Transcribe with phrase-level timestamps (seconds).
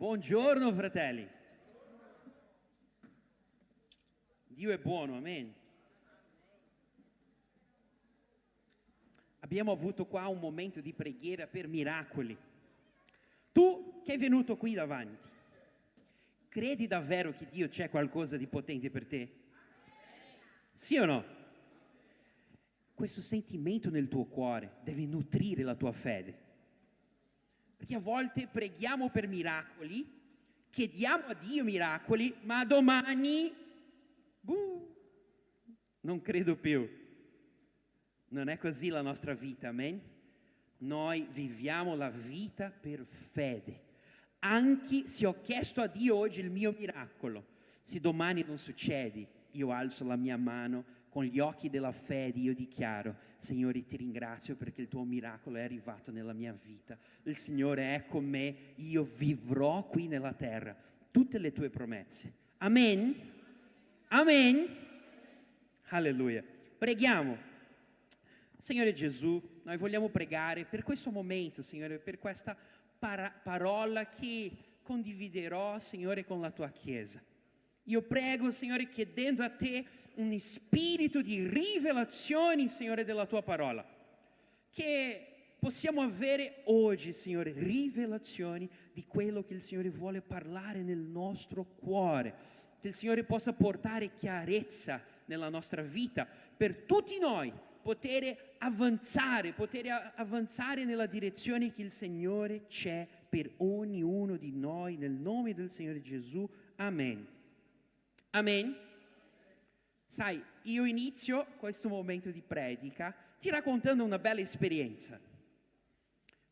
[0.00, 1.28] Buongiorno fratelli.
[4.46, 5.54] Dio è buono, amen.
[9.40, 12.34] Abbiamo avuto qua un momento di preghiera per miracoli.
[13.52, 15.28] Tu che hai venuto qui davanti,
[16.48, 19.34] credi davvero che Dio c'è qualcosa di potente per te?
[20.72, 21.24] Sì o no?
[22.94, 26.48] Questo sentimento nel tuo cuore deve nutrire la tua fede.
[27.80, 30.06] Perché a volte preghiamo per miracoli,
[30.68, 33.50] chiediamo a Dio miracoli, ma domani
[34.38, 34.96] buh,
[36.00, 36.86] non credo più.
[38.28, 39.98] Non è così la nostra vita, amen?
[40.80, 43.84] Noi viviamo la vita per fede.
[44.40, 47.46] Anche se ho chiesto a Dio oggi il mio miracolo,
[47.80, 52.54] se domani non succede, io alzo la mia mano con gli occhi della fede io
[52.54, 56.96] dichiaro, Signore ti ringrazio perché il tuo miracolo è arrivato nella mia vita.
[57.24, 60.74] Il Signore è con me, io vivrò qui nella terra.
[61.10, 62.32] Tutte le tue promesse.
[62.58, 63.14] Amen.
[64.08, 64.66] Amen.
[65.88, 66.44] Alleluia.
[66.78, 67.36] Preghiamo.
[68.60, 72.56] Signore Gesù, noi vogliamo pregare per questo momento, Signore, per questa
[72.98, 74.50] para- parola che
[74.82, 77.20] condividerò, Signore, con la tua Chiesa.
[77.90, 83.84] Io prego, Signore, chiedendo a te un spirito di rivelazioni, Signore, della tua parola,
[84.70, 85.26] che
[85.58, 92.32] possiamo avere oggi, Signore, rivelazioni di quello che il Signore vuole parlare nel nostro cuore,
[92.80, 100.12] che il Signore possa portare chiarezza nella nostra vita per tutti noi, poter avanzare, poter
[100.14, 106.00] avanzare nella direzione che il Signore c'è per ognuno di noi, nel nome del Signore
[106.00, 106.48] Gesù.
[106.76, 107.38] Amen.
[108.30, 108.76] Amen.
[110.06, 115.18] Sai, io inizio questo momento di predica ti raccontando una bella esperienza.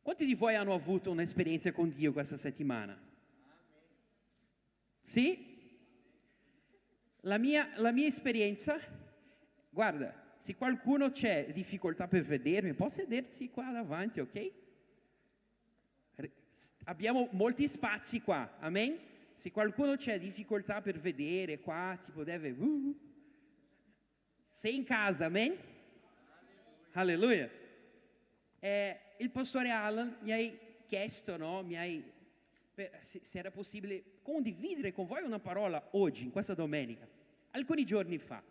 [0.01, 2.99] Quanti di voi hanno avuto un'esperienza con Dio questa settimana?
[5.05, 5.47] Sì?
[7.23, 8.79] La mia, la mia esperienza,
[9.71, 14.53] guarda, se qualcuno c'è difficoltà per vedermi, può sedersi qua davanti, ok?
[16.85, 19.08] Abbiamo molti spazi qua, amen?
[19.39, 22.51] Se qualcuno c'è difficoltà per vedere qua, tipo deve...
[22.51, 22.99] Uh,
[24.51, 25.57] sei in casa, amen?
[26.95, 27.49] Alleluia.
[28.59, 30.53] Eh, il pastore Alan mi ha
[30.85, 31.63] chiesto, no?
[31.63, 32.03] mi hai,
[32.75, 37.07] per, se, se, era possibile condividere con voi una parola oggi, in questa domenica,
[37.53, 38.43] alcuni giorni fa.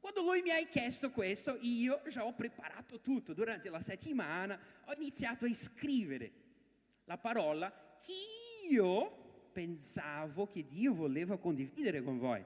[0.00, 3.34] Quando lui mi ha chiesto questo, io già ho preparato tutto.
[3.34, 6.32] Durante la settimana ho iniziato a scrivere
[7.04, 9.23] la parola che io
[9.54, 12.44] pensavo che Dio voleva condividere con voi.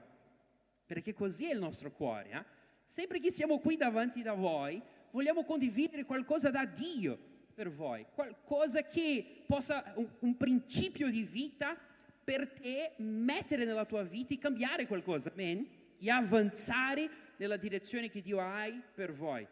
[0.85, 2.29] Perché così è il nostro cuore.
[2.29, 2.45] Eh?
[2.85, 4.81] Sempre che siamo qui davanti da voi,
[5.11, 7.17] vogliamo condividere qualcosa da Dio
[7.53, 11.77] per voi, qualcosa che possa, un, un principio di vita
[12.23, 15.67] per te mettere nella tua vita e cambiare qualcosa, amen?
[15.97, 19.45] E avanzare nella direzione che Dio ha per voi.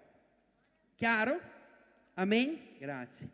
[0.95, 1.39] Chiaro?
[2.13, 2.78] Amen?
[2.78, 3.29] Grazie.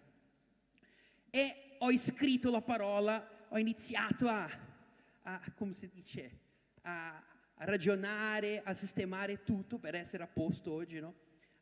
[1.30, 4.50] E ho scritto la parola, ho iniziato a,
[5.22, 6.40] a come si dice,
[6.82, 7.16] a,
[7.54, 11.14] a ragionare, a sistemare tutto per essere a posto oggi, no?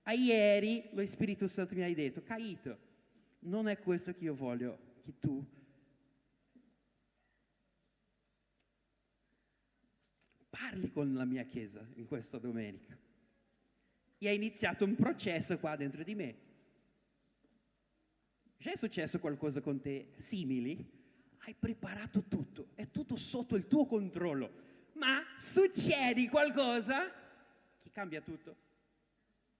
[0.03, 2.78] A ieri lo Spirito Santo mi ha detto, Caito,
[3.40, 5.46] non è questo che io voglio che tu
[10.50, 12.97] parli con la mia Chiesa in questa domenica.
[14.18, 16.35] E ha iniziato un processo qua dentro di me.
[18.56, 21.00] Già è successo qualcosa con te simili?
[21.44, 24.69] Hai preparato tutto, è tutto sotto il tuo controllo
[25.02, 27.12] ma succede qualcosa
[27.79, 28.56] che cambia tutto.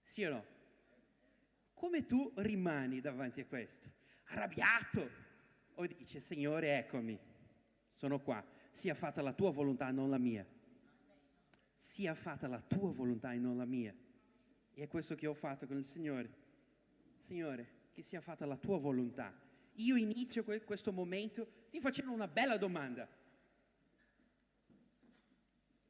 [0.04, 0.46] Sì o no?
[1.74, 3.90] Come tu rimani davanti a questo?
[4.26, 5.10] Arrabbiato?
[5.76, 7.18] O dice, Signore, eccomi,
[7.92, 10.46] sono qua, sia fatta la tua volontà, non la mia.
[11.74, 13.96] Sia fatta la tua volontà e non la mia.
[14.74, 16.30] E è questo che ho fatto con il Signore.
[17.18, 19.34] Signore, che sia fatta la tua volontà.
[19.76, 23.08] Io inizio questo momento ti facendo una bella domanda.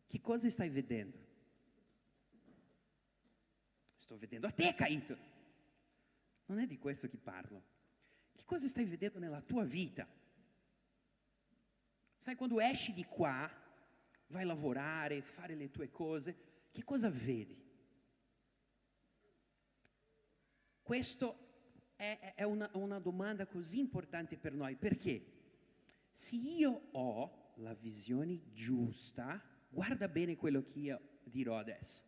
[0.07, 1.17] Che cosa stai vedendo?
[3.95, 5.17] Sto vedendo a te, Caito.
[6.45, 7.63] Non è di questo che parlo.
[8.35, 10.07] Che cosa stai vedendo nella tua vita?
[12.19, 13.49] Sai, quando esci di qua,
[14.27, 16.35] vai a lavorare, fare le tue cose,
[16.71, 17.59] che cosa vedi?
[20.81, 21.33] Questa
[22.01, 25.23] è, è una, una domanda così importante per noi, perché
[26.09, 29.39] se io ho la visione giusta,
[29.69, 32.01] guarda bene quello che io dirò adesso.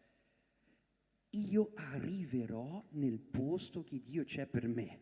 [1.29, 4.99] Io arriverò nel posto che Dio c'è per me.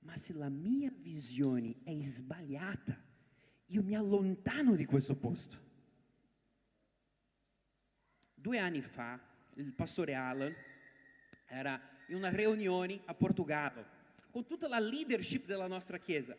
[0.00, 3.00] Ma se la mia visione è sbagliata,
[3.66, 5.68] io mi allontano di questo posto.
[8.34, 9.20] Due anni fa
[9.54, 10.52] il pastore Alan
[11.46, 13.98] era in una riunione a Portogallo
[14.30, 16.36] con tutta la leadership della nostra chiesa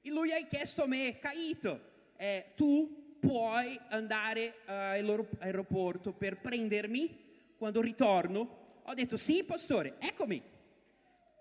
[0.00, 1.80] e lui ha chiesto a me, Caito,
[2.16, 8.80] eh, tu puoi andare uh, all'aeroporto per prendermi quando ritorno?
[8.82, 10.42] Ho detto sì, pastore, eccomi.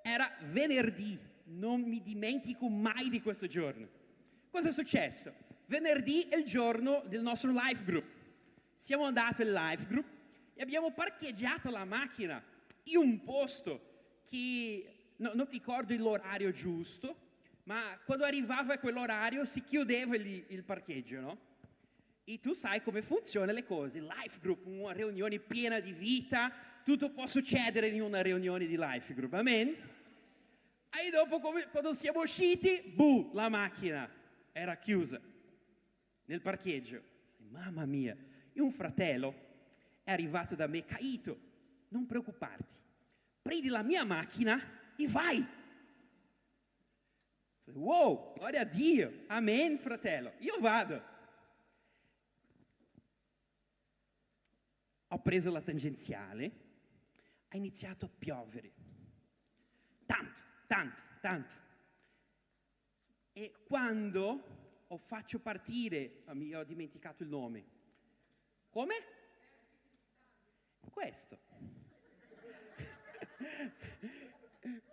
[0.04, 3.88] Era venerdì, non mi dimentico mai di questo giorno.
[4.52, 5.34] Cosa è successo?
[5.66, 8.20] Venerdì è il giorno del nostro life group
[8.82, 10.06] siamo andati al live group
[10.56, 12.44] e abbiamo parcheggiato la macchina
[12.84, 13.90] in un posto
[14.26, 17.30] che no, non ricordo l'orario giusto,
[17.64, 21.40] ma quando arrivava quell'orario si chiudeva il, il parcheggio, no?
[22.24, 26.52] E tu sai come funzionano le cose, life group, una riunione piena di vita,
[26.84, 29.68] tutto può succedere in una riunione di life group, amen?
[30.90, 34.10] E dopo come, quando siamo usciti, buh, la macchina
[34.52, 35.20] era chiusa
[36.26, 37.02] nel parcheggio.
[37.50, 38.16] Mamma mia,
[38.54, 39.34] e un fratello
[40.04, 41.51] è arrivato da me, Caito,
[41.92, 42.76] non preoccuparti,
[43.42, 44.60] prendi la mia macchina
[44.96, 45.46] e vai.
[47.66, 51.10] Wow, gloria a Dio, amen fratello, io vado.
[55.08, 56.52] Ho preso la tangenziale,
[57.50, 58.72] ha iniziato a piovere,
[60.06, 61.56] tanto, tanto, tanto.
[63.34, 67.66] E quando ho faccio partire, oh, ho dimenticato il nome,
[68.70, 68.96] come?
[70.90, 71.40] Questo.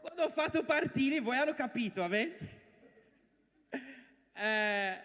[0.00, 2.34] Quando ho fatto partire, voi hanno capito, amen?
[4.32, 5.02] Eh,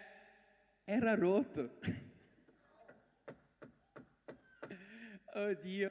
[0.84, 1.78] era rotto.
[5.34, 5.90] Oddio.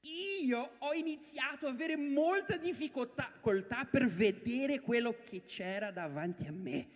[0.00, 3.32] Io ho iniziato ad avere molta difficoltà
[3.90, 6.88] per vedere quello che c'era davanti a me.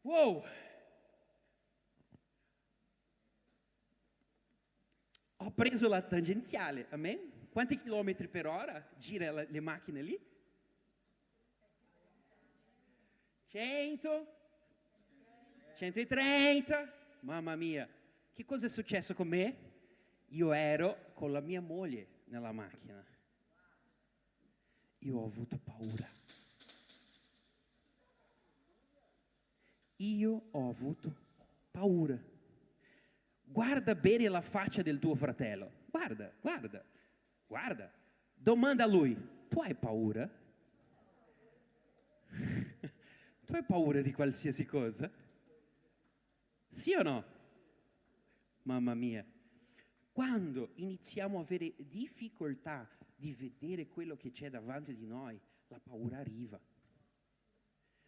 [0.00, 0.44] Wow.
[5.44, 7.32] Ho preso la tangenziale, amen?
[7.50, 10.18] Quanti chilometri per ora gira la, le macchine lì?
[13.48, 14.26] 100?
[15.76, 16.92] 130?
[17.20, 17.88] Mamma mia,
[18.32, 19.72] che cosa è successo con me?
[20.28, 23.04] Io ero con la mia moglie nella macchina.
[25.00, 26.08] Io ho avuto paura.
[29.96, 31.14] Io ho avuto
[31.70, 32.18] paura.
[33.54, 35.84] Guarda bene la faccia del tuo fratello.
[35.88, 36.84] Guarda, guarda,
[37.46, 37.88] guarda.
[38.34, 39.16] Domanda a lui,
[39.48, 40.28] tu hai paura?
[43.46, 45.08] tu hai paura di qualsiasi cosa?
[46.68, 47.24] Sì o no?
[48.62, 49.24] Mamma mia.
[50.10, 56.18] Quando iniziamo a avere difficoltà di vedere quello che c'è davanti di noi, la paura
[56.18, 56.60] arriva.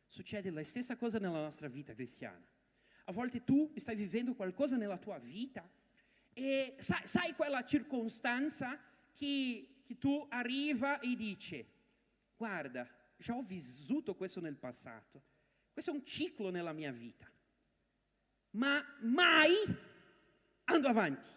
[0.09, 2.45] Succede la stessa cosa nella nostra vita cristiana.
[3.08, 5.69] A volte tu stai vivendo qualcosa nella tua vita
[6.32, 8.79] e sai, sai quella circostanza
[9.14, 11.64] che, che tu arriva e dici,
[12.37, 12.87] guarda,
[13.17, 15.23] già ho vissuto questo nel passato,
[15.73, 17.31] questo è un ciclo nella mia vita,
[18.50, 19.55] ma mai
[20.64, 21.29] ando avanti,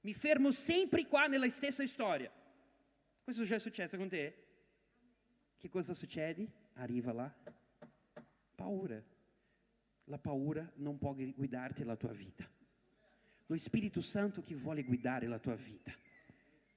[0.00, 2.30] mi fermo sempre qua nella stessa storia.
[3.22, 4.44] Questo già è successo con te?
[5.56, 6.50] Che cosa succede?
[6.74, 7.32] Arriva là,
[8.56, 9.09] paura
[10.10, 12.46] la paura non può guidarti la tua vita.
[13.46, 15.94] Lo Spirito Santo che vuole guidare la tua vita.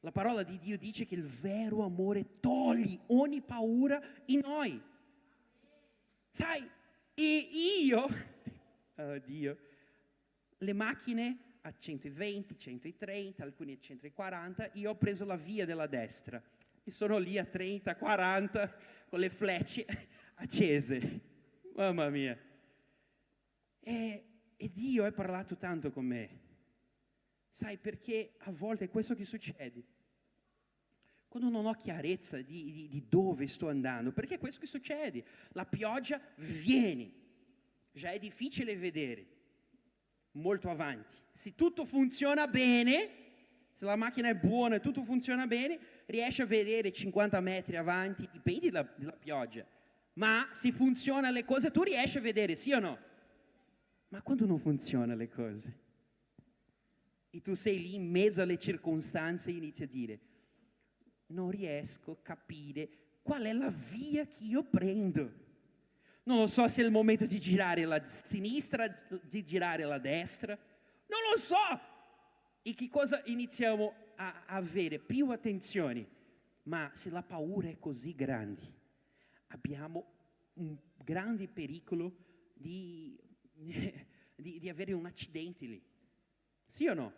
[0.02, 4.82] La parola di Dio dice che il vero amore toglie ogni paura in noi.
[6.30, 6.68] Sai,
[7.16, 7.50] e
[7.84, 8.08] io,
[8.98, 9.58] oh Dio,
[10.60, 16.42] le macchine a 120, 130, alcune a 140, io ho preso la via della destra
[16.84, 18.76] e sono lì a 30, 40
[19.10, 19.86] con le flecce
[20.36, 21.22] accese.
[21.76, 22.52] Mamma mia.
[23.84, 24.24] E,
[24.56, 26.40] e Dio ha parlato tanto con me.
[27.50, 29.84] Sai perché a volte è questo che succede?
[31.28, 35.26] Quando non ho chiarezza di, di, di dove sto andando, perché è questo che succede.
[35.50, 37.12] La pioggia viene,
[37.92, 39.28] già è difficile vedere
[40.32, 41.16] molto avanti.
[41.32, 43.10] Se tutto funziona bene,
[43.74, 48.30] se la macchina è buona e tutto funziona bene, riesci a vedere 50 metri avanti,
[48.32, 49.66] dipende dalla, dalla pioggia.
[50.14, 53.12] Ma se funzionano le cose, tu riesci a vedere, sì o no?
[54.14, 55.80] Ma quando non funzionano le cose?
[57.32, 60.20] E tu sei lì in mezzo alle circostanze e inizi a dire,
[61.28, 62.90] non riesco a capire
[63.24, 65.34] qual è la via che io prendo.
[66.26, 68.88] Non lo so se è il momento di girare alla sinistra,
[69.24, 70.54] di girare alla destra.
[70.54, 71.56] Non lo so.
[72.62, 75.00] E che cosa iniziamo a avere?
[75.00, 76.08] Più attenzione.
[76.66, 78.62] Ma se la paura è così grande,
[79.48, 80.06] abbiamo
[80.54, 82.16] un grande pericolo
[82.54, 83.20] di,
[84.36, 85.84] di, di avere un accidente lì.
[86.66, 87.14] Sì o no?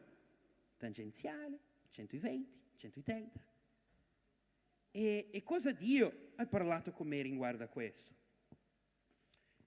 [0.78, 1.60] Tangenziale,
[1.92, 3.44] 120, 130.
[4.92, 8.14] E, e cosa Dio ha parlato con me riguardo a questo?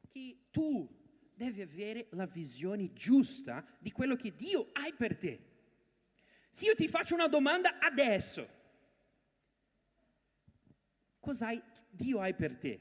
[0.08, 0.88] Che tu
[1.34, 5.46] devi avere la visione giusta di quello che Dio ha per te.
[6.50, 8.48] Se io ti faccio una domanda adesso,
[11.20, 11.50] cosa
[11.90, 12.80] Dio ha per te?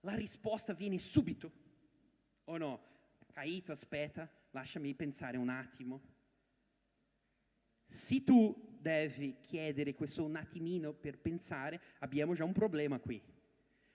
[0.00, 1.64] La risposta viene subito
[2.46, 2.80] o no?
[3.32, 6.00] Caito, aspetta, lasciami pensare un attimo.
[7.86, 13.22] Se tu devi chiedere questo un attimino per pensare, abbiamo già un problema qui.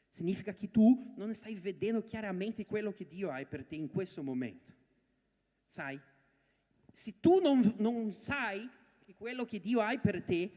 [0.10, 4.22] Significa che tu non stai vedendo chiaramente quello che Dio ha per te in questo
[4.22, 4.74] momento.
[5.68, 6.00] Sai?
[6.92, 8.70] Se tu non, non sai
[9.06, 10.52] che quello che Dio ha per te,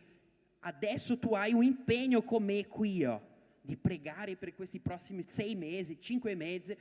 [0.61, 3.21] adesso tu hai un impegno con me qui, ó,
[3.61, 6.77] di pregare per questi prossimi sei mesi, cinque mesi.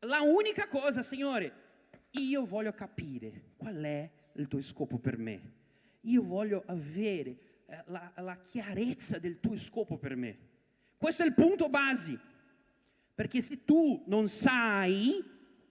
[0.00, 1.52] La unica cosa, Signore,
[2.12, 5.58] io voglio capire qual è il tuo scopo per me.
[6.02, 10.38] Io voglio avere eh, la, la chiarezza del tuo scopo per me.
[10.96, 12.18] Questo è il punto base.
[13.14, 15.22] Perché se tu non sai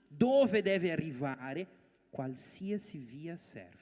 [0.08, 1.68] dove deve arrivare,
[2.10, 3.78] qualsiasi via serve.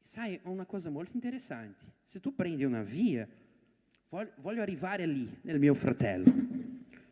[0.00, 1.84] Sai, una cosa molto interessante.
[2.04, 3.28] Se tu prendi una via,
[4.08, 6.68] voglio arrivare lì, nel mio fratello.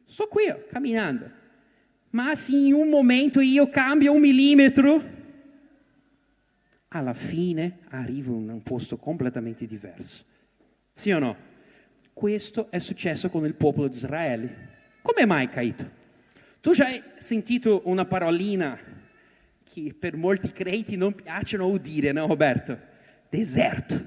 [0.08, 1.30] Sto qui, camminando.
[2.10, 5.16] Ma se in un momento io cambio un millimetro,
[6.88, 10.24] alla fine arrivo in un posto completamente diverso.
[10.94, 11.36] Sì o no?
[12.14, 14.68] Questo è successo con il popolo di Israele.
[15.02, 15.96] Come mai, Caito?
[16.62, 18.78] Tu già hai sentito una parolina
[19.62, 22.78] che per molti crenti non piacciono udire, no Roberto?
[23.28, 24.06] Deserto.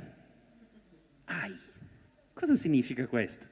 [1.25, 1.55] Ai,
[2.33, 3.45] cosa significa questo?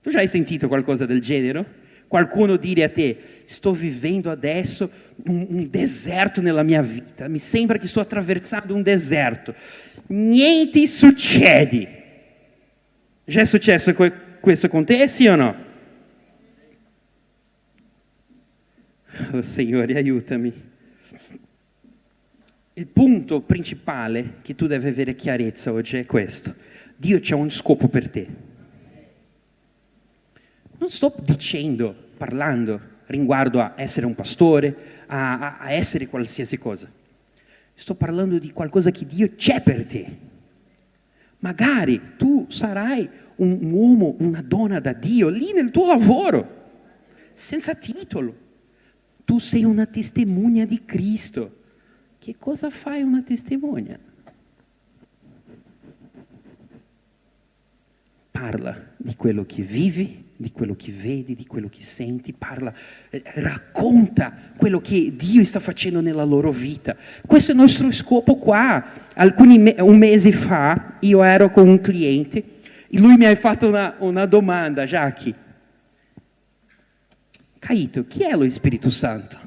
[0.00, 1.81] Tu già hai sentito qualcosa del genere?
[2.12, 3.16] Qualcuno dire a te,
[3.46, 4.90] sto vivendo adesso
[5.24, 9.54] un, un, deserto nella mia vita, mi sembra che sto attraversando un deserto,
[10.08, 12.00] niente succede.
[13.24, 13.94] Già è successo
[14.40, 15.56] questo con te, sì o no?
[19.32, 20.52] Oh Signore, aiutami.
[22.74, 26.54] Il punto principale che tu devi avere chiarezza oggi è questo.
[26.94, 28.51] Dio c'ha un scopo per te.
[30.82, 36.90] Non sto dicendo, parlando riguardo a essere un pastore, a, a, essere qualsiasi cosa.
[37.72, 40.18] Sto parlando di qualcosa che Dio c'è per te.
[41.38, 46.70] Magari tu sarai un uomo, una donna da Dio lì nel tuo lavoro,
[47.32, 48.34] senza titolo.
[49.24, 51.58] Tu sei una testimonia di Cristo.
[52.18, 54.00] Che cosa fai una testimonia?
[58.32, 62.72] Parla di quello che vivi, di quello che vedi, di quello che senti, parla,
[63.10, 66.96] eh, racconta quello che Dio sta facendo nella loro vita.
[67.24, 68.84] Questo è il nostro scopo qua.
[69.14, 72.44] Alcuni me- un mese fa io ero con un cliente
[72.88, 75.34] e lui mi ha fatto una, una domanda, Jackie.
[77.58, 79.38] Caito, chi è lo Spirito Santo?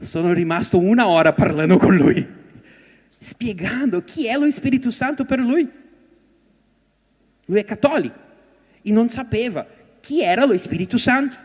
[0.00, 2.24] Sono rimasto una ora parlando con lui,
[3.18, 5.68] spiegando chi è lo Spirito Santo per lui.
[7.46, 8.26] Lui è cattolico
[8.82, 9.66] e non sapeva
[10.00, 11.36] chi era lo Spirito Santo.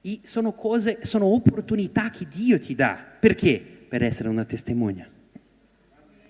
[0.00, 2.98] E sono cose, sono opportunità che Dio ti dà.
[3.18, 3.60] Perché?
[3.88, 5.06] Per essere una testimonia.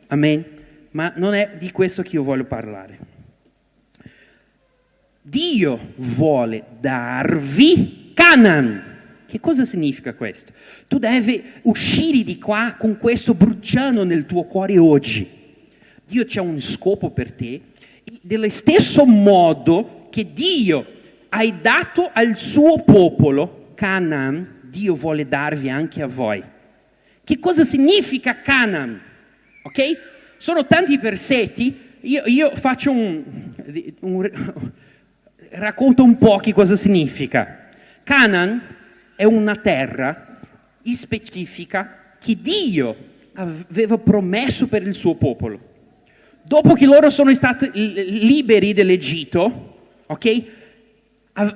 [0.09, 0.45] Amen.
[0.91, 2.99] Ma non è di questo che io voglio parlare.
[5.23, 8.97] Dio vuole darvi Canaan.
[9.27, 10.53] Che cosa significa questo?
[10.89, 15.29] Tu devi uscire di qua con questo bruciando nel tuo cuore oggi.
[16.07, 17.61] Dio c'ha un scopo per te.
[18.29, 20.85] Dello stesso modo che Dio
[21.31, 26.45] ha dato al suo popolo, Canaan, Dio vuole darvi anche a voi.
[27.25, 29.01] Che cosa significa Canaan?
[29.63, 29.83] Ok?
[30.37, 33.25] Sono tanti versetti, io, io faccio un,
[34.01, 34.31] un,
[35.53, 37.71] racconto un po' che cosa significa.
[38.05, 38.61] Canaan
[39.17, 40.39] è una terra
[40.83, 42.95] specifica che Dio
[43.33, 45.68] aveva promesso per il suo popolo.
[46.49, 50.43] Dopo che loro sono stati liberi dall'Egitto, ok?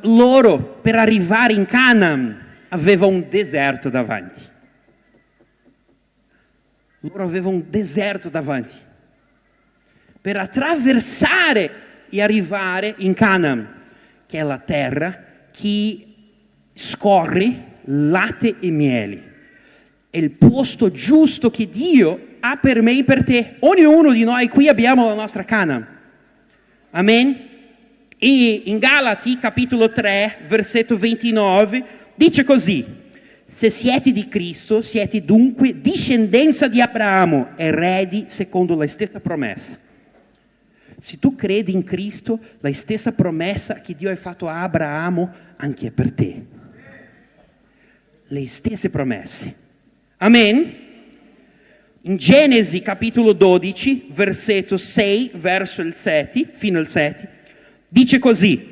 [0.02, 4.42] Loro per arrivare in Canaan avevano un deserto davanti.
[7.00, 8.75] Loro avevano un deserto davanti.
[10.20, 11.70] Per attraversare
[12.11, 13.66] e arrivare in Canaan,
[14.26, 16.06] che è la terra che
[16.75, 19.22] scorre latte e miele.
[20.11, 23.56] È il posto giusto che Dio ha per me e per te.
[23.61, 25.87] Ognuno di noi qui abbiamo la nostra cana.
[26.90, 27.49] Amen?
[28.18, 31.84] E in Galati capitolo 3, versetto 29,
[32.14, 32.84] dice così,
[33.44, 39.78] se siete di Cristo, siete dunque discendenza di Abramo, eredi secondo la stessa promessa.
[40.99, 45.88] Se tu credi in Cristo, la stessa promessa che Dio ha fatto a Abramo anche
[45.88, 46.42] è per te.
[48.26, 49.54] Le stesse promesse.
[50.18, 50.81] Amen?
[52.04, 57.28] In Genesi capitolo 12, versetto 6, verso il 7, fino al 7,
[57.88, 58.71] dice così.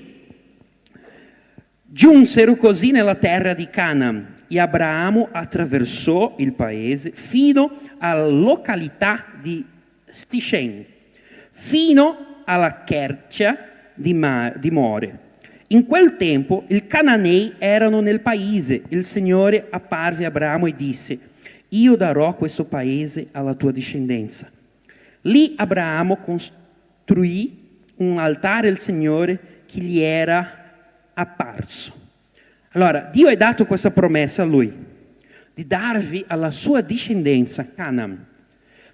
[1.84, 9.64] Giunsero così nella terra di Canaan e Abramo attraversò il paese fino alla località di
[10.06, 10.84] Stishen,
[11.52, 13.58] fino alla Kercia
[13.94, 15.18] di, Ma- di More.
[15.68, 18.82] In quel tempo i cananei erano nel paese.
[18.88, 21.29] Il Signore apparve a Abramo e disse,
[21.70, 24.50] io darò questo paese alla tua discendenza.
[25.22, 30.72] Lì Abramo costruì un altare al Signore che gli era
[31.12, 31.92] apparso.
[32.72, 34.72] Allora, Dio ha dato questa promessa a lui,
[35.52, 38.26] di darvi alla sua discendenza Canaan.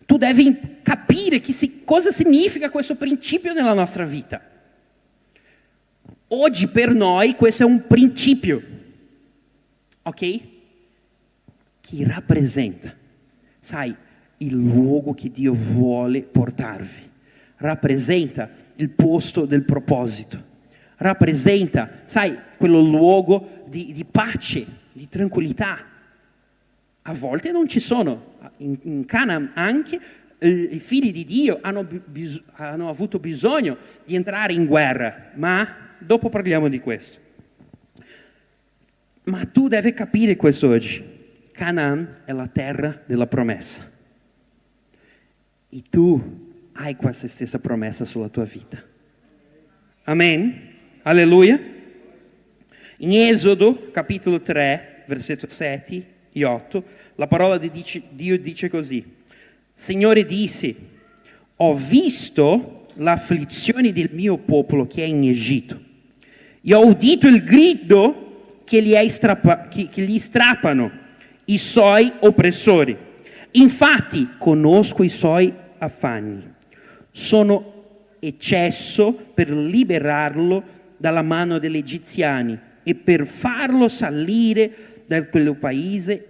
[0.05, 4.41] Tu devi capire si, cosa significa questo principio nella nostra vita.
[6.29, 8.63] Oggi per noi questo è un principio,
[10.03, 10.41] ok?
[11.89, 12.93] Che rappresenta,
[13.61, 13.95] sai,
[14.39, 17.09] il luogo che Dio vuole portarvi,
[17.59, 20.43] rappresenta il posto del proposito,
[20.97, 25.79] rappresenta, sai, quello luogo di, di pace, di tranquillità.
[27.03, 28.35] A volte non ci sono.
[28.57, 30.01] In, in Canaan anche
[30.39, 35.93] eh, i figli di Dio hanno, bis, hanno avuto bisogno di entrare in guerra, ma
[35.99, 37.21] dopo parliamo di questo.
[39.27, 41.15] Ma tu devi capire questo oggi.
[41.57, 43.91] Canaan è la terra della promessa.
[45.71, 46.23] E tu
[46.73, 48.83] hai questa stessa promessa sulla tua vita.
[50.05, 50.75] Amen?
[51.01, 51.59] Alleluia.
[52.99, 57.71] In Esodo capitolo 3, versetto 7 e 8, la parola di
[58.11, 59.03] Dio dice così.
[59.73, 60.75] Signore disse,
[61.57, 65.81] ho visto l'afflizione del mio popolo che è in Egitto
[66.61, 71.05] e ho udito il grido che gli, strappa, che, che gli strappano
[71.47, 72.97] i suoi oppressori.
[73.53, 76.55] Infatti conosco i suoi affanni.
[77.11, 77.75] Sono
[78.19, 86.27] eccesso per liberarlo dalla mano degli egiziani e per farlo salire da quel paese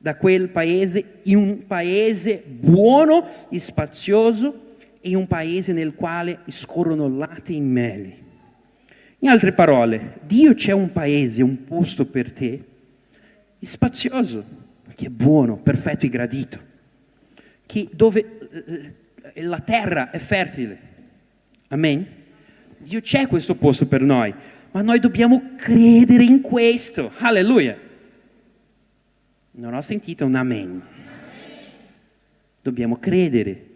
[0.00, 7.08] da quel paese in un paese buono e spazioso e un paese nel quale scorrono
[7.08, 8.16] latte e mele.
[9.18, 12.62] In altre parole, Dio c'è un paese, un posto per te,
[13.66, 14.44] spazioso,
[14.94, 16.58] che è buono, perfetto e gradito,
[17.66, 18.38] che dove
[19.34, 20.78] eh, la terra è fertile.
[21.68, 22.06] Amen?
[22.78, 24.32] Dio c'è questo posto per noi,
[24.70, 27.12] ma noi dobbiamo credere in questo.
[27.18, 27.76] Alleluia.
[29.52, 30.82] Non ho sentito un amen.
[32.62, 33.66] Dobbiamo credere.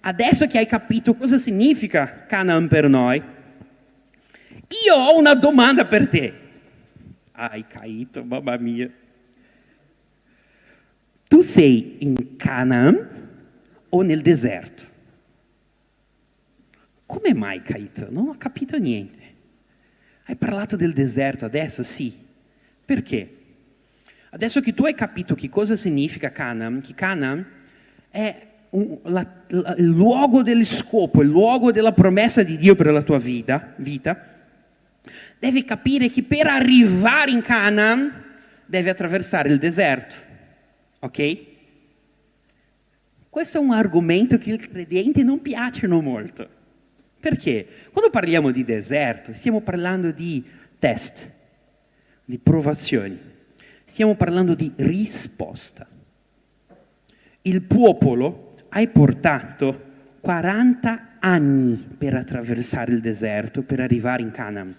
[0.00, 3.20] Adesso che hai capito cosa significa Canaan per noi,
[4.84, 6.34] io ho una domanda per te.
[7.32, 8.88] Hai caíto, mamma mia.
[11.28, 13.08] Tu sei in Canaan
[13.88, 14.82] o nel deserto?
[17.06, 18.08] Come mai caíto?
[18.10, 19.24] Non ho capito niente.
[20.24, 21.82] Hai parlato del deserto adesso?
[21.82, 22.12] Sì.
[22.84, 23.30] Perché?
[24.30, 27.46] Adesso che tu hai capito che cosa significa Canaan, che Canaan
[28.10, 32.88] è un, la, la, il luogo del scopo, il luogo della promessa di Dio per
[32.88, 34.34] la tua vita, vita,
[35.38, 38.24] devi capire che per arrivare in Canaan
[38.66, 40.25] devi attraversare il deserto.
[41.00, 41.44] Ok?
[43.28, 46.48] Questo è un argomento che i credenti non piacciono molto.
[47.20, 47.66] Perché?
[47.92, 50.42] Quando parliamo di deserto, stiamo parlando di
[50.78, 51.30] test,
[52.24, 53.18] di provazioni,
[53.84, 55.86] stiamo parlando di risposta.
[57.42, 59.80] Il popolo ha portato
[60.20, 64.76] 40 anni per attraversare il deserto, per arrivare in Canaan.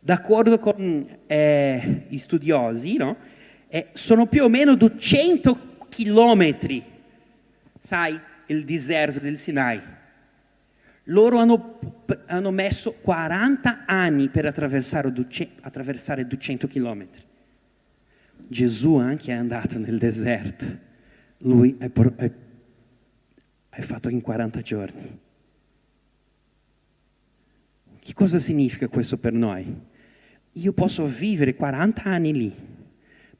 [0.00, 3.16] D'accordo con eh, gli studiosi, no?
[3.74, 6.82] Eh, sono più o meno 200 chilometri,
[7.80, 9.80] sai, il deserto del Sinai
[11.08, 15.12] loro hanno, hanno messo 40 anni per attraversare,
[15.60, 17.22] attraversare 200 chilometri.
[18.46, 20.66] Gesù anche è andato nel deserto.
[21.38, 22.30] Lui è, è,
[23.70, 25.18] è fatto in 40 giorni.
[28.00, 29.92] Che cosa significa questo per noi?
[30.52, 32.54] Io posso vivere 40 anni lì,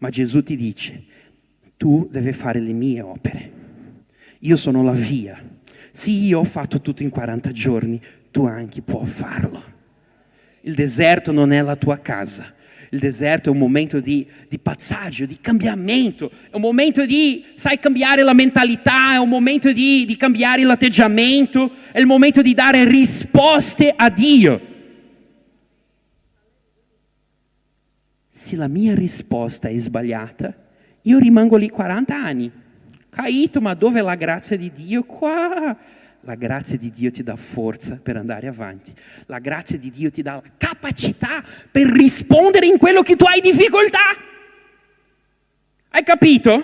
[0.04, 1.02] ma Gesù ti dice,
[1.78, 3.52] tu devi fare le mie opere.
[4.40, 5.42] Io sono la via.
[5.92, 7.98] Sì, io ho fatto tutto in 40 giorni,
[8.30, 9.62] tu anche puoi farlo.
[10.60, 12.52] Il deserto non è la tua casa.
[12.90, 17.78] Il deserto è un momento di, di, passaggio, di cambiamento, è un momento di, sai,
[17.78, 22.86] cambiare la mentalità, è un momento di, di cambiare l'atteggiamento, è il momento di dare
[22.86, 24.73] risposte a Dio.
[28.36, 30.52] Se la mia risposta è sbagliata,
[31.02, 32.50] io rimango lì 40 anni.
[33.08, 35.04] Caíto, ma dove è la grazia di Dio?
[35.04, 35.76] Qua
[36.22, 38.92] la grazia di Dio ti dà forza per andare avanti.
[39.26, 43.40] La grazia di Dio ti dà la capacità per rispondere in quello che tu hai
[43.40, 44.16] difficoltà.
[45.90, 46.62] Hai capito?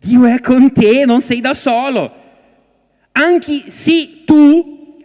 [0.00, 2.12] Dio è con te, non sei da solo.
[3.12, 4.98] Anche se tu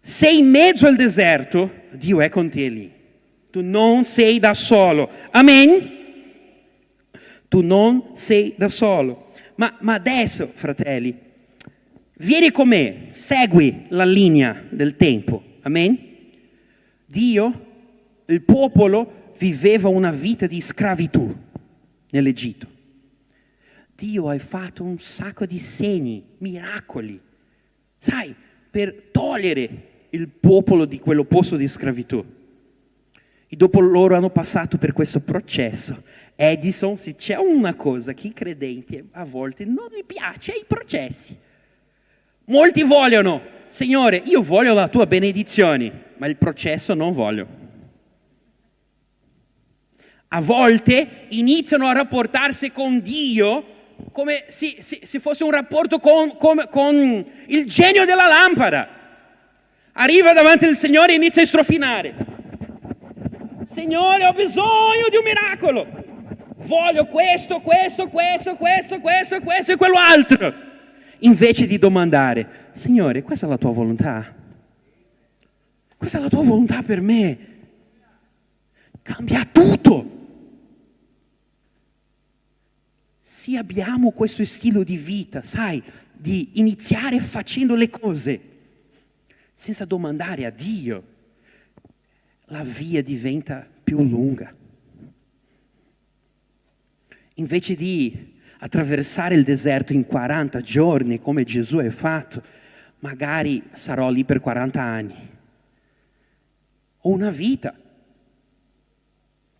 [0.00, 2.95] sei in mezzo al deserto, Dio è con te lì.
[3.56, 5.08] Tu non sei da solo.
[5.30, 5.90] Amen?
[7.48, 9.28] Tu non sei da solo.
[9.54, 11.18] Ma, ma adesso, fratelli,
[12.18, 15.42] Vieni con me, segui la linea del tempo.
[15.62, 15.98] Amen?
[17.06, 17.66] Dio,
[18.26, 21.34] il popolo viveva una vita di schiavitù
[22.10, 22.68] nell'Egitto.
[23.94, 27.18] Dio ha fatto un sacco di segni, miracoli,
[27.96, 28.34] sai,
[28.70, 32.35] per togliere il popolo di quello posto di schiavitù.
[33.48, 36.02] E dopo loro hanno passato per questo processo.
[36.34, 40.64] Edison, se c'è una cosa che i credenti a volte non gli piace, è i
[40.66, 41.36] processi.
[42.46, 47.64] Molti vogliono, Signore, io voglio la tua benedizione, ma il processo non voglio.
[50.28, 53.74] A volte iniziano a rapportarsi con Dio
[54.12, 58.88] come se, se, se fosse un rapporto con, con, con il genio della lampada.
[59.92, 62.14] Arriva davanti al Signore e inizia a strofinare.
[63.76, 65.86] Signore, ho bisogno di un miracolo.
[66.66, 70.54] Voglio questo, questo, questo, questo, questo, questo e quello altro
[71.18, 74.34] invece di domandare, Signore, questa è la tua volontà?
[75.94, 77.38] Questa è la tua volontà per me?
[79.02, 80.10] Cambia tutto.
[83.20, 88.40] Se abbiamo questo stile di vita, sai, di iniziare facendo le cose
[89.52, 91.15] senza domandare a Dio,
[92.46, 94.54] la via diventa più lunga.
[97.34, 102.42] Invece di attraversare il deserto in 40 giorni come Gesù ha fatto,
[103.00, 105.14] magari sarò lì per 40 anni.
[107.00, 107.74] O una vita.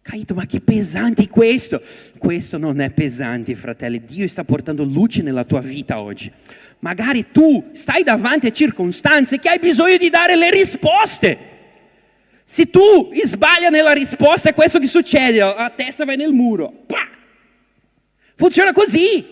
[0.01, 1.83] Caito, ma che pesante questo!
[2.17, 4.05] Questo non è pesante, fratelli.
[4.05, 6.31] Dio sta portando luce nella tua vita oggi.
[6.79, 11.56] Magari tu stai davanti a circostanze che hai bisogno di dare le risposte.
[12.49, 16.71] Se tu sbaglia nella risposta, è questo che succede, la testa va nel muro.
[16.87, 17.09] Pah!
[18.37, 19.27] Funziona così.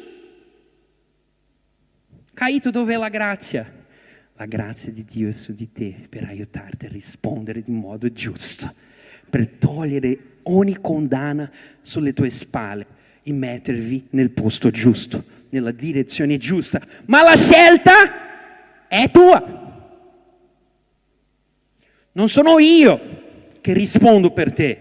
[2.35, 3.73] Caíto dove è la grazia?
[4.35, 8.75] La grazia di Dio è su di te per aiutarti a rispondere in modo giusto,
[9.31, 11.49] per togliere ogni condanna
[11.83, 12.85] sulle tue spalle
[13.23, 16.83] e mettervi nel posto giusto, nella direzione giusta.
[17.05, 19.64] Ma la scelta è tua.
[22.15, 23.23] Non sono io
[23.61, 24.79] che rispondo per te.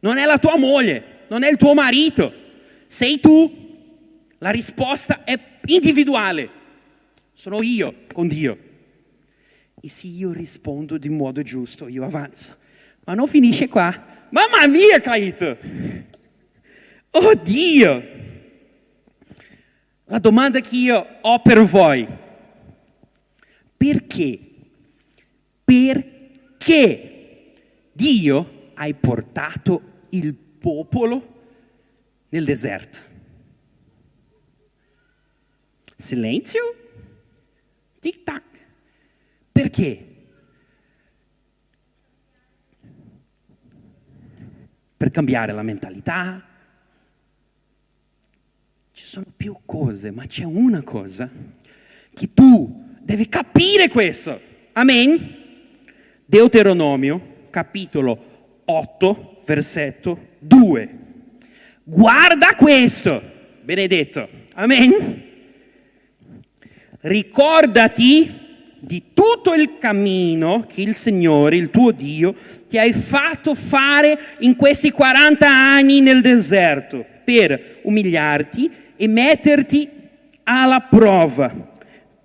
[0.00, 2.42] Non è la tua moglie, non è il tuo marito
[2.94, 3.52] sei tu,
[4.38, 6.48] la risposta è individuale.
[7.32, 8.56] Sono io con Dio.
[9.80, 12.56] E se io rispondo di modo giusto, io avanzo.
[13.04, 14.28] Ma non finisce qua.
[14.30, 15.58] Mamma mia, Caito!
[17.10, 18.12] Oh Dio!
[20.04, 22.06] La domanda che io ho per voi.
[23.76, 24.38] Perché?
[25.64, 26.13] Perché
[27.92, 31.32] Dio hai portato il popolo
[32.30, 32.98] nel deserto.
[35.96, 36.74] Silenzio?
[38.00, 38.42] Tic tac.
[39.52, 40.06] Perché?
[44.96, 46.42] Per cambiare la mentalità.
[48.92, 51.30] Ci sono più cose, ma c'è una cosa
[52.12, 54.40] che tu devi capire questo.
[54.72, 55.43] Amen?
[56.26, 60.98] Deuteronomio, capitolo 8, versetto 2.
[61.82, 63.22] Guarda questo,
[63.62, 64.26] benedetto.
[64.54, 65.22] Amen.
[67.00, 68.40] Ricordati
[68.80, 72.34] di tutto il cammino che il Signore, il tuo Dio,
[72.68, 79.90] ti ha fatto fare in questi 40 anni nel deserto per umiliarti e metterti
[80.44, 81.72] alla prova,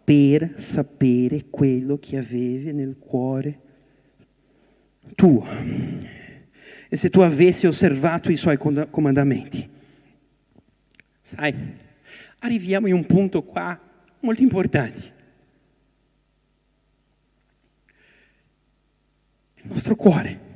[0.06, 3.60] per sapere quello che avevi nel cuore
[5.20, 5.46] tuo
[6.88, 9.70] e se tu avessi osservato i suoi comandamenti.
[11.22, 11.54] Sai,
[12.40, 13.78] arriviamo in un punto qua
[14.22, 15.18] molto importante.
[19.56, 20.48] Il nostro cuore.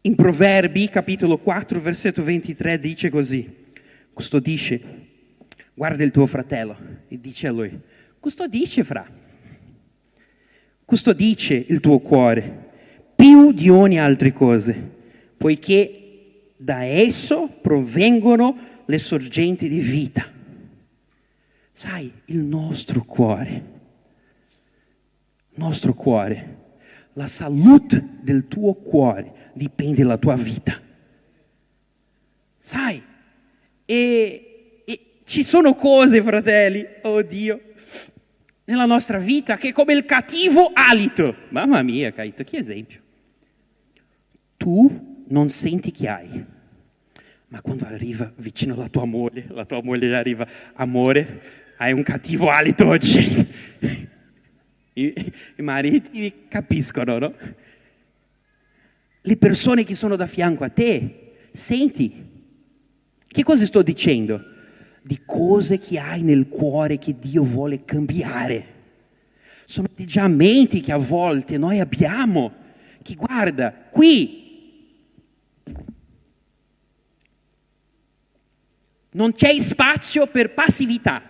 [0.00, 3.60] In Proverbi, capitolo 4, versetto 23, dice così,
[4.12, 4.80] custodisce,
[5.72, 6.76] guarda il tuo fratello
[7.06, 7.80] e dice a lui,
[8.18, 9.21] custodisce fra,
[10.92, 12.70] custodisce il tuo cuore
[13.16, 14.74] più di ogni altra cosa,
[15.38, 20.30] poiché da esso provengono le sorgenti di vita.
[21.72, 23.64] Sai, il nostro cuore,
[25.54, 26.56] nostro cuore,
[27.14, 30.78] la salute del tuo cuore dipende dalla tua vita.
[32.58, 33.02] Sai,
[33.86, 37.71] e, e ci sono cose, fratelli, oh Dio,
[38.72, 41.36] nella nostra vita che è come il cattivo alito.
[41.50, 43.00] Mamma mia, Caito, che esempio.
[44.56, 46.44] Tu non senti che hai,
[47.48, 51.42] ma quando arriva vicino alla tua moglie, la tua moglie arriva, amore,
[51.76, 53.20] hai un cattivo alito oggi.
[54.94, 57.34] I, I mariti capiscono, no?
[59.24, 62.30] le persone che sono da fianco a te, senti,
[63.26, 64.51] che cosa sto dicendo?
[65.02, 68.66] Di cose che hai nel cuore che Dio vuole cambiare.
[69.66, 72.52] Sono atteggiamenti che a volte noi abbiamo,
[73.02, 74.40] che guarda, qui
[79.12, 81.22] non c'è spazio per passività.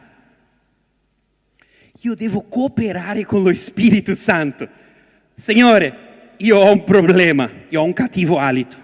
[2.00, 4.68] Io devo cooperare con lo Spirito Santo.
[5.34, 8.76] Signore, io ho un problema, io ho un cattivo alito.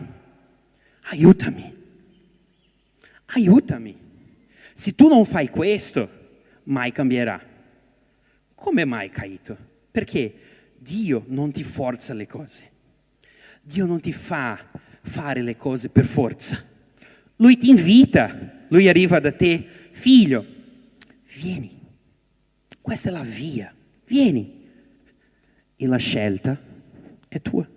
[1.10, 1.74] Aiutami.
[3.26, 4.06] Aiutami.
[4.78, 6.08] Se tu non fai questo,
[6.66, 7.44] mai cambierà.
[8.54, 9.56] Come mai, Caito?
[9.90, 10.32] Perché
[10.78, 12.70] Dio non ti forza le cose.
[13.60, 14.70] Dio non ti fa
[15.02, 16.64] fare le cose per forza.
[17.38, 20.46] Lui ti invita, lui arriva da te, figlio,
[21.40, 21.76] vieni.
[22.80, 24.64] Questa è la via, vieni.
[25.74, 26.56] E la scelta
[27.26, 27.68] è tua.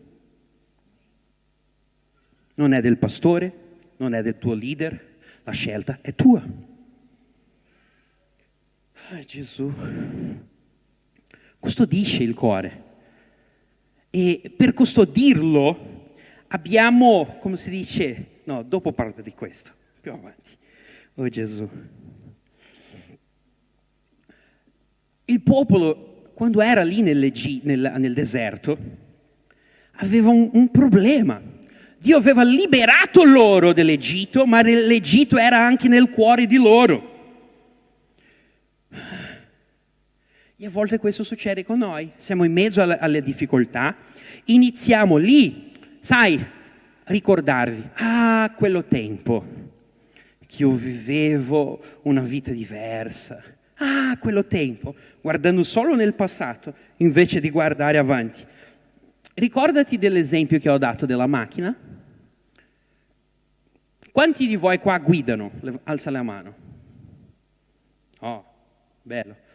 [2.54, 3.54] Non è del pastore,
[3.98, 6.70] non è del tuo leader, la scelta è tua.
[9.14, 9.70] Ah, Gesù,
[11.60, 12.84] custodisce il cuore.
[14.10, 16.06] E per custodirlo
[16.48, 20.52] abbiamo, come si dice, no, dopo parlo di questo, più avanti.
[21.16, 21.70] Oh Gesù.
[25.26, 28.78] Il popolo, quando era lì nel, nel, nel deserto,
[29.96, 31.42] aveva un, un problema.
[31.98, 37.11] Dio aveva liberato loro dall'Egitto, ma l'Egitto era anche nel cuore di loro.
[40.64, 42.12] E a volte questo succede con noi.
[42.18, 43.96] Siamo in mezzo alle, alle difficoltà,
[44.44, 46.40] iniziamo lì, sai,
[47.06, 49.44] ricordarvi, ah, quello tempo
[50.46, 53.44] che io vivevo una vita diversa.
[53.78, 58.46] Ah, quello tempo, guardando solo nel passato, invece di guardare avanti.
[59.34, 61.76] Ricordati dell'esempio che ho dato della macchina.
[64.12, 65.54] Quanti di voi qua guidano?
[65.86, 66.56] Alza la mano.
[68.20, 68.46] Oh,
[69.02, 69.50] bello.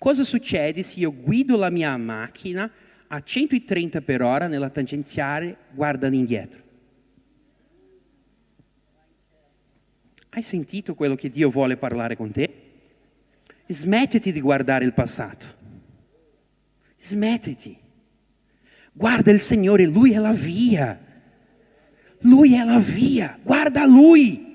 [0.00, 2.70] Cosa succede se io guido la mia macchina
[3.08, 6.62] a 130 per ora nella tangenziale guardando indietro?
[10.30, 12.50] Hai sentito quello che Dio vuole parlare con te?
[13.66, 15.44] Smettiti di guardare il passato.
[16.98, 17.76] Smettiti.
[18.94, 20.98] Guarda il Signore, Lui è la via.
[22.20, 24.48] Lui è la via, guarda Lui.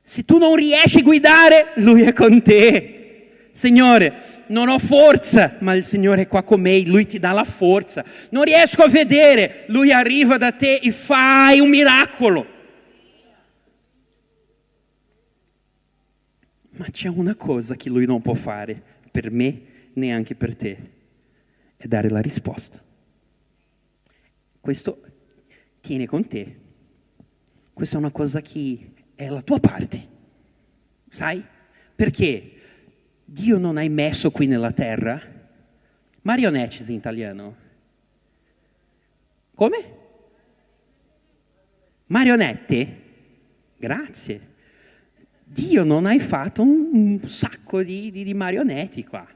[0.00, 2.92] Se tu non riesci a guidare, Lui è con te.
[3.58, 7.42] Signore, non ho forza, ma il Signore è qua con me, Lui ti dà la
[7.42, 8.04] forza.
[8.30, 12.46] Non riesco a vedere, Lui arriva da te e fai un miracolo.
[16.70, 19.60] Ma c'è una cosa che Lui non può fare per me,
[19.94, 20.90] neanche per te
[21.76, 22.80] è dare la risposta.
[24.60, 25.02] Questo
[25.80, 26.56] tiene con te.
[27.72, 30.08] Questa è una cosa che è la tua parte.
[31.08, 31.44] Sai?
[31.96, 32.52] Perché
[33.30, 35.20] Dio non hai messo qui nella terra
[36.22, 37.56] marionettes in italiano.
[39.54, 39.96] Come?
[42.06, 43.02] Marionette?
[43.76, 44.54] Grazie.
[45.44, 49.28] Dio non hai fatto un, un sacco di, di, di marionetti qua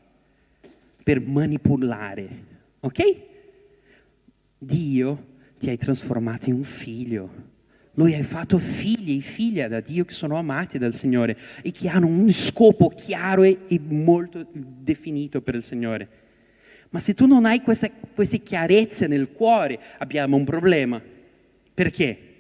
[1.03, 2.45] per manipolare,
[2.81, 3.23] ok?
[4.57, 5.27] Dio
[5.59, 7.52] ti hai trasformato in un figlio.
[7.95, 11.89] Lui hai fatto figli e figlie da Dio che sono amati dal Signore e che
[11.89, 16.09] hanno un scopo chiaro e, molto definito per il Signore.
[16.91, 21.01] Ma se tu non hai queste, queste chiarezze nel cuore, abbiamo un problema.
[21.75, 22.31] Perché?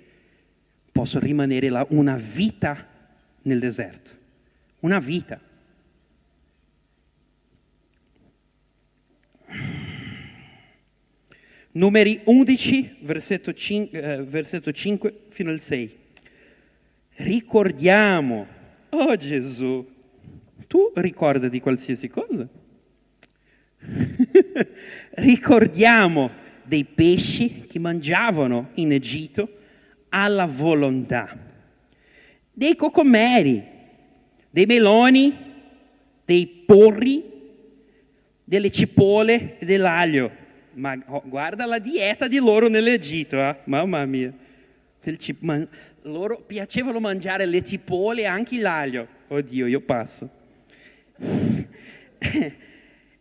[0.92, 2.86] posso rimanere là una vita
[3.42, 4.10] nel deserto.
[4.80, 5.40] Una vita.
[11.74, 15.96] Numeri 11, versetto 5, eh, versetto 5 fino al 6.
[17.14, 18.46] Ricordiamo,
[18.90, 19.86] oh Gesù,
[20.66, 22.46] tu ricorda di qualsiasi cosa.
[25.12, 26.30] Ricordiamo
[26.62, 29.48] dei pesci che mangiavano in Egitto
[30.10, 31.34] alla volontà,
[32.52, 33.64] dei cocomeri,
[34.50, 35.34] dei meloni,
[36.22, 37.24] dei porri,
[38.44, 40.40] delle cipolle e dell'aglio
[40.74, 43.56] ma oh, guarda la dieta di loro nell'Egitto, eh?
[43.64, 44.32] mamma mia.
[45.40, 45.66] Man,
[46.02, 49.06] loro piacevano mangiare le cipolle e anche l'aglio.
[49.28, 50.28] Oddio, io passo.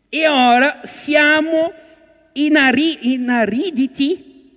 [0.10, 1.74] e ora siamo
[2.34, 4.50] inari- inariditi,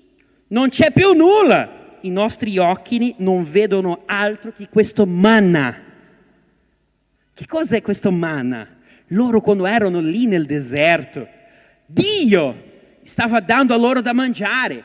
[0.49, 1.83] non c'è più nulla.
[2.01, 5.81] I nostri occhi non vedono altro che questo manna.
[7.33, 8.69] Che cos'è questo manna?
[9.09, 11.27] Loro quando erano lì nel deserto,
[11.87, 12.73] Dio
[13.05, 14.83] stava dando a loro da mangiare.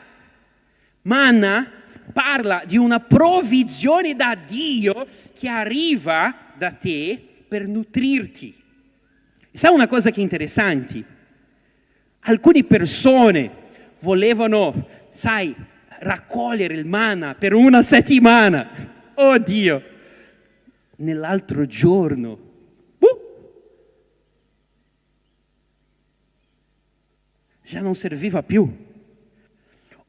[1.02, 1.68] Manna
[2.12, 8.54] parla di una provvigione da Dio che arriva da te per nutrirti.
[9.52, 11.04] Sai una cosa che è interessante?
[12.20, 13.50] Alcune persone
[14.00, 15.54] volevano, sai,
[16.00, 18.68] raccogliere il manna per una settimana.
[19.14, 19.82] Oh Dio!
[20.96, 22.49] Nell'altro giorno
[27.70, 28.68] già non serviva più.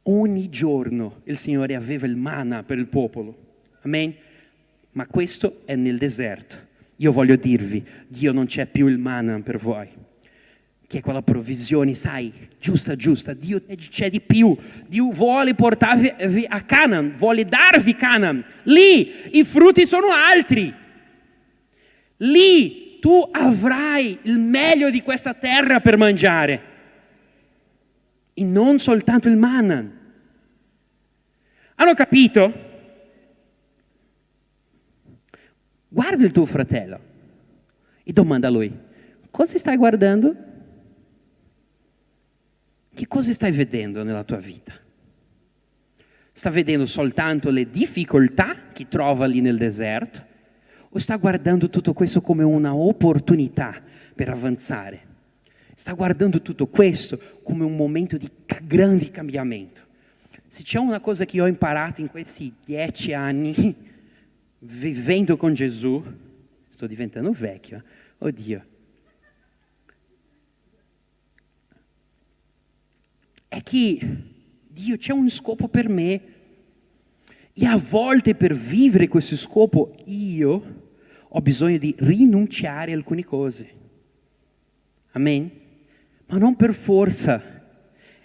[0.03, 3.37] Ogni giorno il Signore aveva il manna per il popolo.
[3.83, 4.15] Amen?
[4.93, 6.57] Ma questo è nel deserto.
[6.95, 9.87] Io voglio dirvi, Dio non c'è più il manna per voi.
[10.87, 13.33] Che è quella provvisione, sai, giusta, giusta.
[13.33, 14.57] Dio c'è di più.
[14.87, 18.43] Dio vuole portarvi a Canaan, vuole darvi Canaan.
[18.63, 20.73] Lì i frutti sono altri.
[22.17, 26.69] Lì tu avrai il meglio di questa terra per mangiare
[28.33, 29.99] e non soltanto il manna.
[31.75, 32.69] Hanno capito?
[35.87, 36.99] Guarda il tuo fratello
[38.03, 38.73] e domanda a lui,
[39.29, 40.35] cosa stai guardando?
[42.93, 44.73] Che cosa stai vedendo nella tua vita?
[46.31, 50.25] Sta vedendo soltanto le difficoltà che trova lì nel deserto
[50.89, 53.81] o sta guardando tutto questo come un'opportunità
[54.15, 55.10] per avanzare?
[55.81, 58.29] Sta guardando tutto questo come un momento di
[58.67, 59.81] grande cambiamento.
[60.45, 63.75] Se c'è una cosa che ho imparato in questi dieci anni
[64.59, 66.03] vivendo con Gesù,
[66.69, 67.83] sto diventando vecchio, eh?
[68.19, 68.65] oddio,
[73.47, 73.99] è che
[74.67, 76.21] Dio c'è un scopo per me
[77.53, 80.91] e a volte per vivere questo scopo io
[81.27, 83.79] ho bisogno di rinunciare a alcune cose.
[85.13, 85.60] Amen?
[86.31, 87.41] Ma non per forza,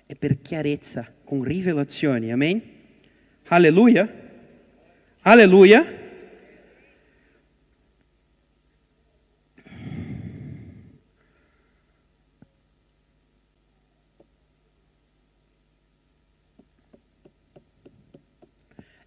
[0.07, 2.31] è per chiarezza, con rivelazioni.
[2.31, 2.63] Amen?
[3.49, 4.09] Alleluia.
[5.23, 6.05] Alleluia.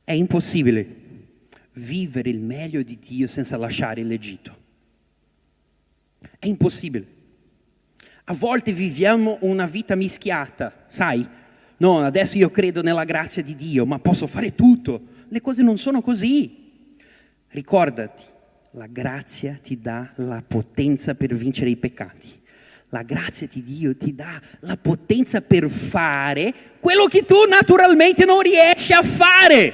[0.03, 0.95] È impossibile
[1.73, 4.57] vivere il meglio di Dio senza lasciare l'Egitto.
[6.37, 7.18] È impossibile.
[8.29, 11.27] A volte viviamo una vita mischiata, sai?
[11.77, 15.01] No, adesso io credo nella grazia di Dio, ma posso fare tutto.
[15.29, 16.95] Le cose non sono così.
[17.47, 18.23] Ricordati,
[18.73, 22.39] la grazia ti dà la potenza per vincere i peccati.
[22.89, 28.41] La grazia di Dio ti dà la potenza per fare quello che tu naturalmente non
[28.41, 29.73] riesci a fare.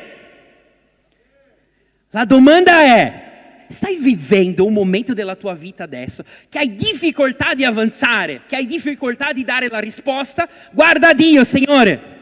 [2.11, 3.24] La domanda è,
[3.69, 8.65] stai vivendo un momento della tua vita adesso che hai difficoltà di avanzare, che hai
[8.65, 12.13] difficoltà di dare la risposta, guarda Dio, Signore.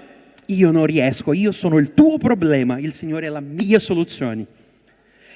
[0.47, 4.45] Io non riesco, io sono il tuo problema, il Signore è la mia soluzione.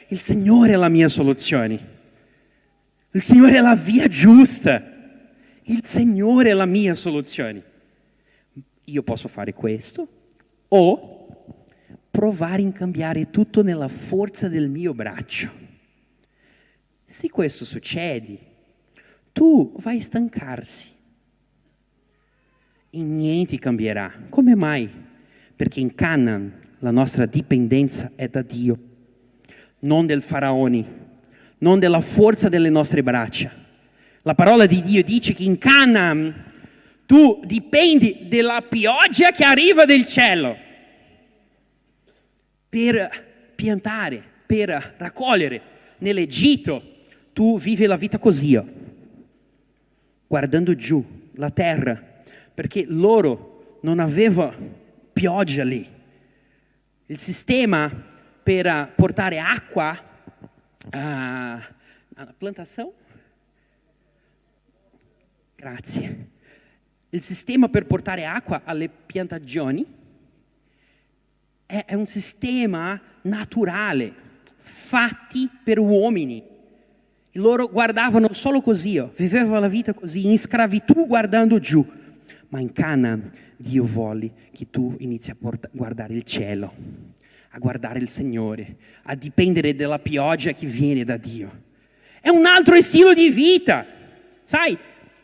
[0.09, 1.95] Il Signore è la mia soluzione.
[3.11, 4.95] Il Signore è la via giusta.
[5.63, 7.63] Il Signore è la mia soluzione.
[8.85, 10.07] Io posso fare questo
[10.69, 11.17] o
[12.09, 15.66] provare a cambiare tutto nella forza del mio braccio.
[17.09, 18.37] Se questo succede,
[19.31, 20.89] tu vai stancarsi
[22.89, 24.13] e niente cambierà.
[24.27, 24.89] Come mai?
[25.55, 28.77] Perché in Canaan la nostra dipendenza è da Dio,
[29.79, 31.05] non del faraone,
[31.59, 33.53] non della forza delle nostre braccia.
[34.23, 36.43] La parola di Dio dice che in Canaan
[37.05, 40.57] tu dipendi dalla pioggia che arriva dal cielo
[42.67, 45.61] per piantare, per raccogliere.
[45.99, 46.95] Nell'Egitto
[47.37, 48.67] tu vivi la vita così, oh,
[50.25, 52.01] guardando giù la terra,
[52.51, 54.55] perché loro non avevano
[55.13, 55.87] pioggia lì.
[57.05, 57.91] Il sistema
[58.41, 59.95] per portare acqua
[60.89, 62.91] alla plantazione
[65.55, 66.29] Grazie.
[67.09, 69.85] Il sistema per portare acqua alle piantagioni
[71.67, 74.11] è un sistema naturale,
[74.57, 76.55] fatti per uomini.
[77.37, 81.85] Loro guardavano solo così, oh, vivevano la vita così, in schiavitù guardando giù.
[82.49, 86.73] Ma in Canaan Dio vuole che tu inizi a porta- guardare il cielo,
[87.49, 91.65] a guardare il Signore, a dipendere dalla pioggia che viene da Dio.
[92.19, 93.85] È un altro stile di vita.
[94.43, 94.75] Sai,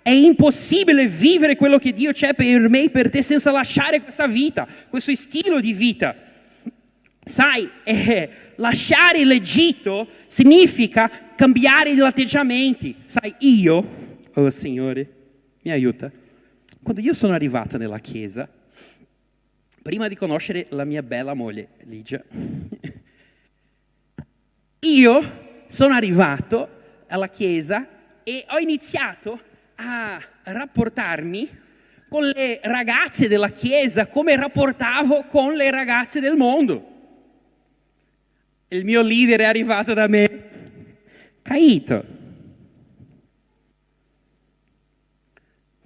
[0.04, 4.28] è impossibile vivere quello che Dio c'è per me e per te senza lasciare questa
[4.28, 6.16] vita, questo stile di vita.
[7.24, 12.96] Sai, eh, lasciare l'Egitto significa cambiare gli atteggiamenti.
[13.06, 15.10] Sai, io, oh Signore,
[15.62, 16.12] mi aiuta.
[16.82, 18.50] Quando io sono arrivata nella chiesa,
[19.82, 22.22] prima di conoscere la mia bella moglie Ligia,
[24.80, 27.88] io sono arrivato alla chiesa
[28.24, 29.40] e ho iniziato
[29.76, 31.62] a rapportarmi
[32.10, 36.93] con le ragazze della chiesa come rapportavo con le ragazze del mondo.
[38.74, 40.44] Il mio leader è arrivato da me,
[41.44, 42.04] Caito.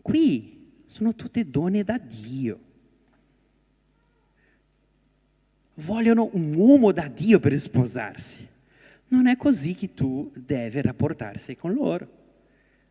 [0.01, 2.59] Qui sono tutte donne da Dio.
[5.73, 8.47] Vogliono un uomo da Dio per sposarsi.
[9.09, 12.07] Non è così che tu devi rapportarsi con loro.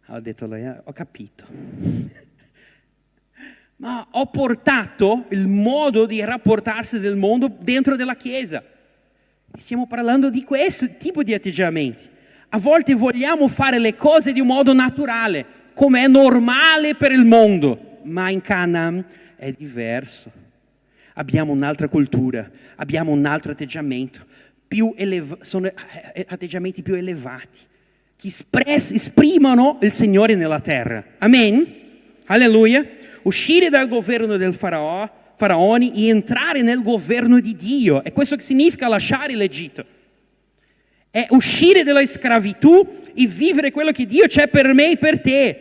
[0.09, 1.47] Ho detto ho capito.
[3.77, 8.63] Ma ho portato il modo di rapportarsi del mondo dentro della Chiesa.
[9.57, 12.03] Stiamo parlando di questo tipo di atteggiamenti.
[12.51, 15.45] A volte vogliamo fare le cose di un modo naturale,
[15.75, 19.05] come è normale per il mondo, ma in Canaan
[19.37, 20.31] è diverso.
[21.15, 24.25] Abbiamo un'altra cultura, abbiamo un altro atteggiamento,
[24.69, 25.69] più eleva- sono
[26.13, 27.61] eh, atteggiamenti più elevati
[28.17, 31.03] che espress- esprimono il Signore nella terra.
[31.19, 31.67] Amen?
[32.27, 32.87] Alleluia.
[33.23, 38.03] Uscire dal governo del faraò, faraoni e entrare nel governo di Dio.
[38.03, 39.85] È questo che significa lasciare l'Egitto.
[41.11, 45.61] È uscire dalla schiavitù e vivere quello che Dio c'è per me e per te.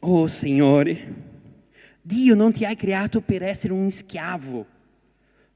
[0.00, 1.14] Oh Signore,
[2.02, 4.66] Dio non ti ha creato per essere un schiavo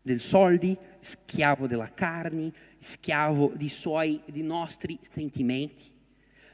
[0.03, 5.85] del soldi, schiavo della carne, schiavo di suoi, di nostri sentimenti.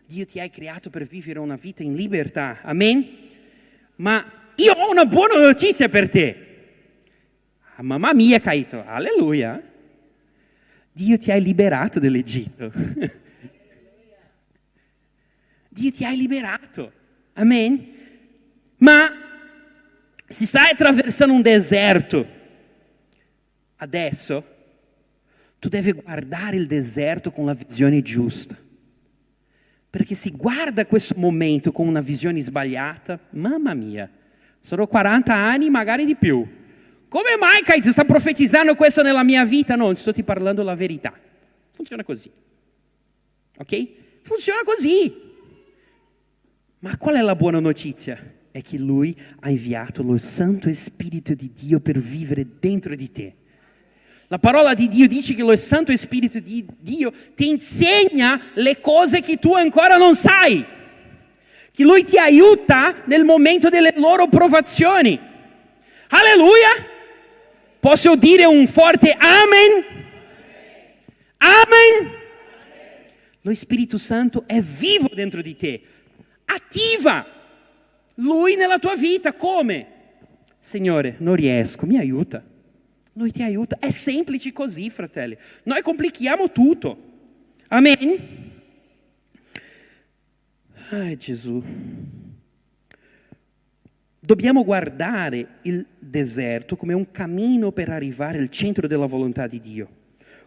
[0.04, 2.58] Dio ti ha creato per vivere una vita in libertà.
[2.62, 3.06] Amen?
[3.96, 4.24] Ma
[4.56, 6.44] io ho una buona notizia per te.
[7.76, 9.62] Ah, mamma mia, Caito, alleluia.
[10.92, 12.72] Dio ti ha liberato dall'Egitto.
[15.68, 16.92] Dio ti ha liberato.
[17.34, 17.94] Amen?
[18.78, 19.10] Ma
[20.26, 22.26] se stai attraversando un deserto
[23.76, 24.54] adesso,
[25.58, 28.56] tu devi guardare il deserto con la visione giusta.
[29.90, 34.10] Perché se guarda questo momento con una visione sbagliata, mamma mia,
[34.66, 36.44] sono 40 anni, magari di più.
[37.06, 39.76] Come mai, ti sta profetizzando questo nella mia vita?
[39.76, 41.16] No, sto ti parlando la verità.
[41.70, 42.28] Funziona così.
[43.58, 43.88] Ok?
[44.22, 45.22] Funziona così.
[46.80, 48.20] Ma qual è la buona notizia?
[48.50, 53.34] È che Lui ha inviato lo Santo Spirito di Dio per vivere dentro di te.
[54.26, 59.20] La parola di Dio dice che lo Santo Spirito di Dio ti insegna le cose
[59.20, 60.74] che tu ancora non sai,
[61.76, 65.20] che Lui ti aiuta nel momento delle loro provazioni.
[66.08, 66.70] Alleluia!
[67.78, 69.84] Posso dire un forte amen?
[71.36, 72.12] Amen!
[73.42, 75.82] Lo Spirito Santo è vivo dentro di te,
[76.46, 77.26] attiva
[78.14, 79.86] Lui nella tua vita come?
[80.58, 82.42] Signore, non riesco, mi aiuta.
[83.12, 83.76] Lui ti aiuta.
[83.78, 85.36] È semplice così, fratelli.
[85.64, 86.96] Noi complichiamo tutto.
[87.68, 88.45] Amen?
[90.90, 91.62] Ai Gesù.
[94.18, 99.88] Dobbiamo guardare il deserto come un cammino per arrivare al centro della volontà di Dio,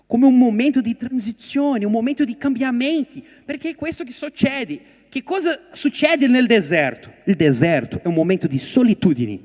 [0.06, 4.98] come un momento di transizione, un momento di cambiamenti, perché è questo che succede.
[5.10, 7.12] Che cosa succede nel deserto?
[7.26, 9.40] Il deserto è un momento di solitudine,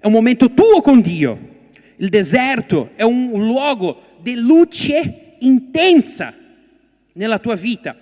[0.00, 1.56] è un momento tuo con Dio
[1.98, 6.34] il deserto è un luogo di luce intensa
[7.12, 7.96] nella tua vita.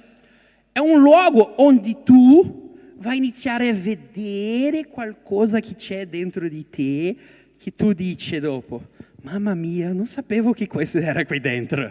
[0.77, 7.17] È un luogo onde tu vai iniziare a vedere qualcosa che c'è dentro di te
[7.57, 8.89] che tu dici dopo,
[9.23, 11.91] mamma mia, non sapevo che questo era qui dentro.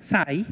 [0.00, 0.44] Sai?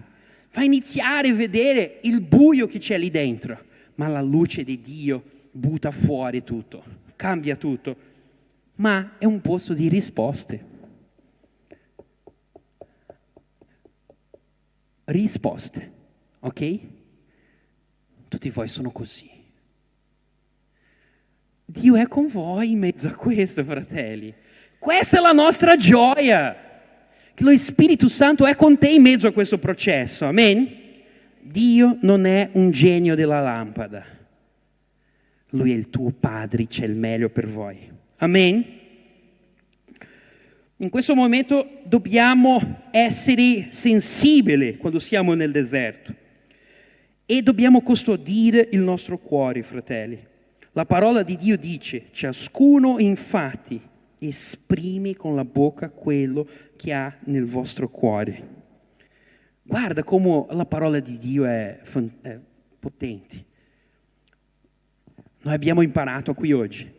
[0.53, 3.64] Va a iniziare a vedere il buio che c'è lì dentro,
[3.97, 6.85] ma la luce di Dio butta fuori tutto,
[7.16, 7.97] cambia tutto,
[8.77, 10.64] ma è un posto di risposte.
[15.07, 15.99] Risposte,
[16.41, 16.78] ok?
[18.28, 19.28] Tutti voi sono così.
[21.64, 24.34] Dio è con voi in mezzo a questo, fratelli.
[24.78, 26.57] Questa è la nostra gioia,
[27.34, 30.26] che lo Spirito Santo è con te in mezzo a questo processo.
[30.26, 30.68] Amen?
[31.41, 34.05] Dio non è un genio della lampada.
[35.51, 37.78] Lui è il tuo padre, c'è il meglio per voi.
[38.18, 38.64] Amen?
[40.76, 46.20] In questo momento dobbiamo essere sensibili quando siamo nel deserto
[47.31, 50.20] e dobbiamo custodire il nostro cuore, fratelli.
[50.72, 53.81] La parola di Dio dice, ciascuno infatti
[54.18, 58.49] esprime con la bocca quello che ha nel vostro cuore.
[59.62, 61.81] Guarda come la parola di Dio è,
[62.22, 62.41] è
[62.81, 63.45] potente.
[65.43, 66.93] Noi abbiamo imparato qui oggi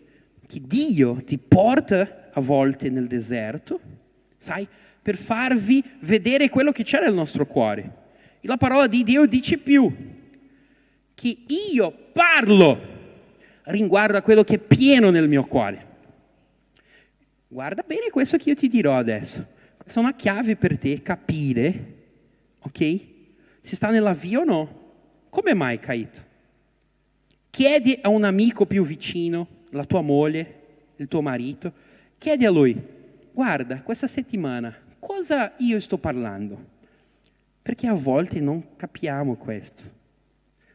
[0.47, 3.81] che Dio ti porta a volte nel deserto,
[4.37, 4.65] sai,
[5.01, 7.99] per farvi vedere quello che c'è nel nostro cuore.
[8.39, 10.19] E la parola di Dio dice più,
[11.13, 11.37] che
[11.73, 12.89] io parlo
[13.63, 15.87] riguardo a quello che è pieno nel mio cuore.
[17.47, 19.45] Guarda bene questo che io ti dirò adesso.
[19.77, 21.95] Questa è una chiave per te capire,
[22.59, 22.99] ok?
[23.59, 24.79] Se sta nella via o no.
[25.29, 26.19] Come mai caito?
[27.49, 30.59] Chiedi a un amico più vicino, la tua moglie,
[30.97, 31.71] il tuo marito,
[32.17, 32.79] chiedi a lui,
[33.31, 36.69] guarda, questa settimana cosa io sto parlando?
[37.61, 39.99] Perché a volte non capiamo questo.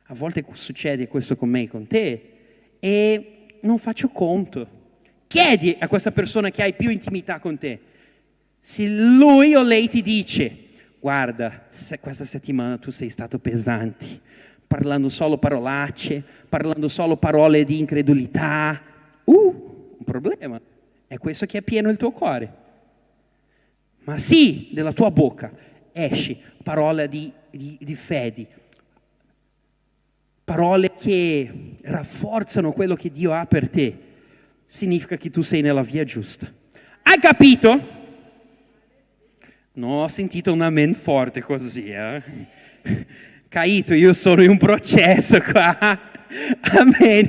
[0.09, 2.31] A volte succede questo con me e con te
[2.79, 4.75] e non faccio conto.
[5.27, 7.81] Chiedi a questa persona che hai più intimità con te.
[8.61, 10.57] Se lui o lei ti dice,
[11.01, 14.21] guarda, se questa settimana tu sei stato pesante,
[14.67, 18.81] parlando solo parolacce, parlando solo parole di incredulità,
[19.25, 20.61] uh, un problema.
[21.09, 22.65] È questo che è pieno il tuo cuore.
[24.05, 25.53] Ma sì, dalla tua bocca
[25.93, 28.47] esce parola di, di, di fede,
[30.47, 31.51] parole che
[31.83, 33.99] rafforzano quello che Dio ha per te
[34.65, 36.47] significa che tu sei nella via giusta.
[37.03, 37.95] Hai capito?
[39.73, 41.89] Non ho sentito un amen forte così.
[41.89, 42.23] Eh?
[43.49, 45.77] Caito, io sono in un processo qua.
[46.79, 47.29] Amen.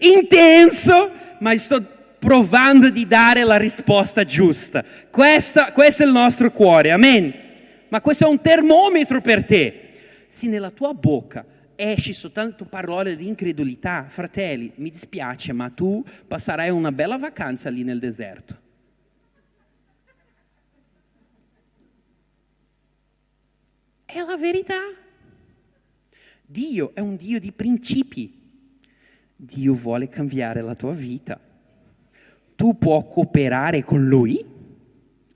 [0.00, 1.10] Intenso,
[1.40, 1.86] ma sto
[2.18, 4.82] provando di dare la risposta giusta.
[5.10, 6.92] Questa, questo è il nostro cuore.
[6.92, 7.34] Amen.
[7.88, 9.80] Ma questo è un termometro per te.
[10.28, 11.44] Se nella tua bocca
[11.76, 17.82] esci soltanto parole di incredulità, fratelli, mi dispiace, ma tu passerai una bella vacanza lì
[17.82, 18.60] nel deserto.
[24.04, 24.78] È la verità.
[26.46, 28.42] Dio è un Dio di principi.
[29.34, 31.40] Dio vuole cambiare la tua vita.
[32.54, 34.44] Tu puoi cooperare con Lui,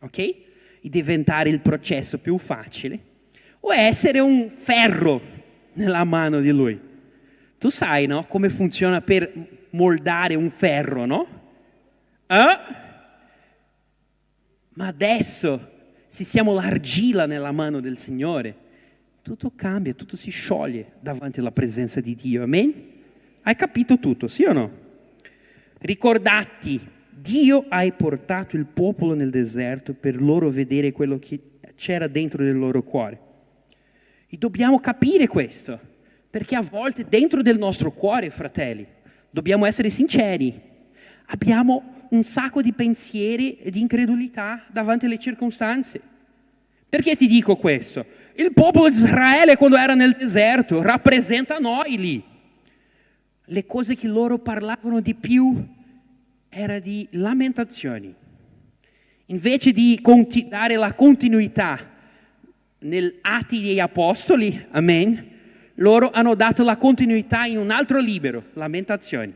[0.01, 0.18] ok?
[0.18, 0.45] E
[0.82, 3.01] diventare il processo più facile,
[3.61, 5.36] o essere un ferro
[5.79, 6.79] nella mano di lui.
[7.59, 8.24] Tu sai, no?
[8.24, 9.33] Come funziona per
[9.70, 11.26] moldare un ferro, no?
[12.26, 12.59] Eh?
[14.74, 15.70] Ma adesso,
[16.07, 18.66] se siamo l'argilla nella mano del Signore,
[19.22, 22.43] tutto cambia, tutto si scioglie davanti alla presenza di Dio.
[22.43, 22.72] Amen?
[23.43, 24.70] Hai capito tutto, sì o no?
[25.79, 31.41] Ricordati, Dio ha portato il popolo nel deserto per loro vedere quello che
[31.74, 33.26] c'era dentro del loro cuore.
[34.31, 35.81] E dobbiamo capire questo,
[36.29, 38.87] perché a volte dentro del nostro cuore, fratelli,
[39.31, 40.61] dobbiamo essere sinceri,
[41.26, 46.01] abbiamo un sacco di pensieri e di incredulità davanti alle circostanze.
[46.89, 48.05] Perché ti dico questo?
[48.35, 52.22] Il popolo di Israele quando era nel deserto rappresenta noi lì.
[53.45, 55.66] Le cose che loro parlavano di più
[56.49, 58.14] erano di lamentazioni.
[59.26, 60.01] Invece di
[60.49, 61.97] dare la continuità
[62.81, 65.37] nel Atti degli Apostoli, amen,
[65.74, 69.35] loro hanno dato la continuità in un altro libro, Lamentazioni.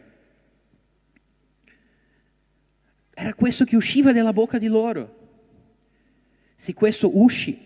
[3.14, 5.20] Era questo che usciva dalla bocca di loro.
[6.54, 7.58] Se questo usci,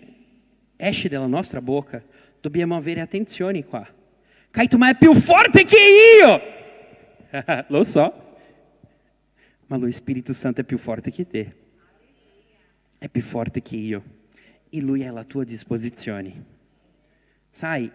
[0.77, 2.03] esce dalla nostra bocca,
[2.41, 3.87] dobbiamo avere attenzione qua.
[4.51, 5.77] Caito, ma è più forte che
[6.21, 6.55] io!
[7.69, 8.25] Lo so,
[9.67, 11.57] ma lo Spirito Santo è più forte che te.
[12.99, 14.16] È più forte che io
[14.69, 16.45] e Lui è alla tua disposizione.
[17.51, 17.91] Sai,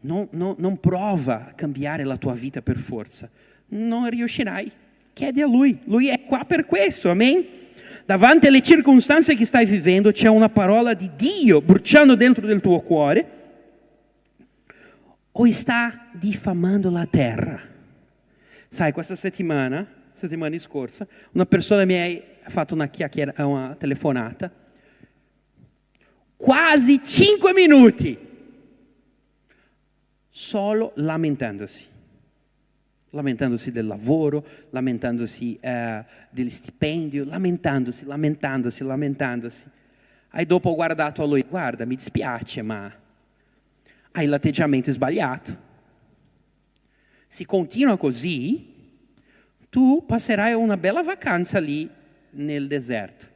[0.00, 3.28] non, non, non prova a cambiare la tua vita per forza,
[3.68, 4.70] non riuscirai.
[5.12, 7.44] Chiedi a Lui, Lui è qua per questo, amen?
[8.04, 12.80] Davanti alle circostanze che stai vivendo c'è una parola di Dio bruciando dentro del tuo
[12.80, 13.36] cuore
[15.30, 17.60] o sta diffamando la terra?
[18.68, 22.90] Sai, questa settimana, settimana scorsa, una persona mi ha fatto una
[23.38, 24.50] una telefonata,
[26.38, 28.16] quasi cinque minuti,
[30.30, 31.96] solo lamentandosi
[33.10, 39.64] lamentandosi del lavoro, lamentandosi eh, del stipendio, lamentandosi, lamentandosi, lamentandosi.
[40.30, 42.92] Hai dopo guardato a lui, guarda, mi dispiace, ma
[44.12, 45.66] hai l'atteggiamento sbagliato.
[47.26, 48.74] Se continua così,
[49.70, 51.88] tu passerai una bella vacanza lì
[52.30, 53.27] nel deserto.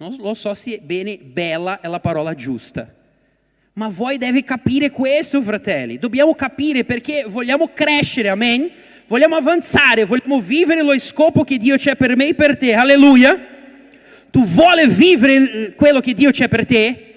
[0.00, 2.90] Non lo so se bene bella è la parola giusta.
[3.74, 5.98] Ma voi devi capire questo, fratelli.
[5.98, 8.70] Dobbiamo capire perché vogliamo crescere, amen?
[9.06, 12.72] Vogliamo avanzare, vogliamo vivere lo scopo che Dio c'è per me e per te.
[12.72, 13.38] Alleluia.
[14.30, 17.14] Tu vuoi vivere quello che Dio c'è per te?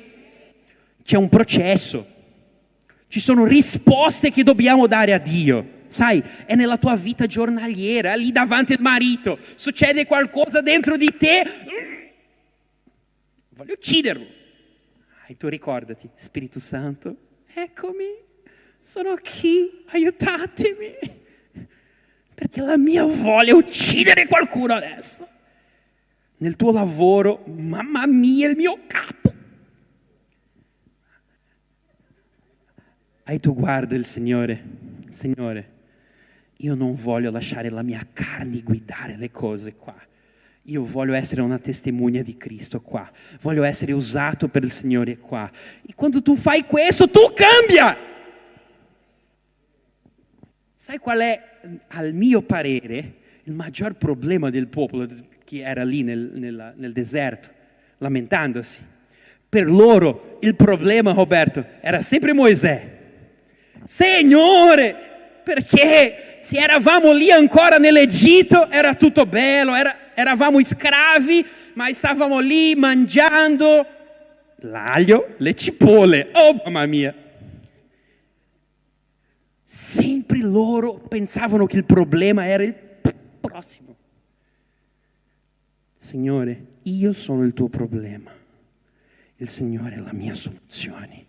[1.06, 2.06] C'è un processo.
[3.08, 5.84] Ci sono risposte che dobbiamo dare a Dio.
[5.88, 11.44] Sai, è nella tua vita giornaliera, lì davanti al marito, succede qualcosa dentro di te,
[13.56, 14.26] voglio ucciderlo.
[15.28, 17.16] E tu ricordati, Spirito Santo,
[17.54, 18.06] eccomi,
[18.82, 20.92] sono qui, aiutatemi,
[22.36, 25.28] perché la mia voglia è uccidere qualcuno adesso.
[26.38, 29.34] Nel tuo lavoro, mamma mia, il mio capo.
[33.26, 34.62] E tu guarda il Signore,
[35.10, 35.72] Signore,
[36.58, 39.96] io non voglio lasciare la mia carne guidare le cose qua.
[40.68, 43.10] Io voglio essere una testimonianza di Cristo qua,
[43.42, 45.52] voglio essere usato per il Signore qua.
[45.86, 47.98] E quando tu fai questo, tu cambia.
[50.76, 51.42] Sai qual è,
[51.90, 55.06] al mio parere, il maggior problema del popolo
[55.44, 57.50] che era lì nel, nel, nel deserto,
[57.98, 58.82] lamentandosi?
[59.50, 63.00] Per loro il problema, Roberto, era sempre Mosè.
[63.84, 64.96] Signore,
[65.44, 72.76] perché se eravamo lì ancora nell'Egitto era tutto bello, era, eravamo schiavi, ma stavamo lì
[72.76, 73.86] mangiando
[74.58, 76.30] l'aglio, le cipolle.
[76.34, 77.16] Oh mamma mia!
[79.64, 82.76] Sempre loro pensavano che il problema era il
[83.42, 83.96] prossimo.
[85.98, 88.32] Signore, io sono il tuo problema,
[89.38, 91.26] il Signore è la mia soluzione.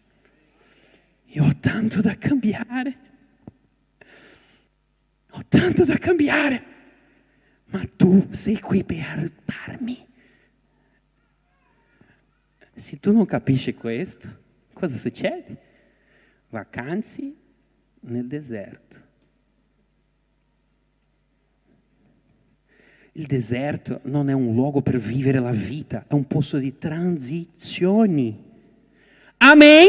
[1.28, 2.99] Io ho tanto da cambiare.
[5.30, 6.74] Ho tanto da cambiare.
[7.75, 10.07] Ma tu sei qui per aiutarmi.
[12.72, 14.29] Se tu non capisci questo,
[14.72, 15.57] cosa succede?
[16.51, 17.35] Vacanze
[18.03, 19.03] nel deserto.
[23.14, 28.41] Il deserto non è un luogo per vivere la vita, è un posto di transizioni.
[29.39, 29.89] Amen?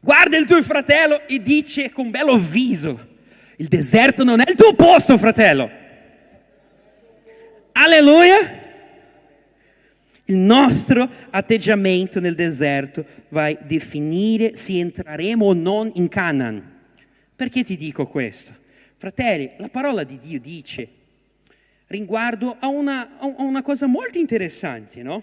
[0.00, 3.07] Guarda il tuo fratello e dice con bello viso,
[3.60, 5.68] il deserto non è il tuo posto, fratello.
[7.72, 8.56] Alleluia.
[10.24, 16.76] Il nostro atteggiamento nel deserto vai definire se entreremo o non in Canaan.
[17.34, 18.54] Perché ti dico questo?
[18.96, 20.88] Fratelli, la parola di Dio dice
[21.86, 25.22] riguardo a una, a una cosa molto interessante, no?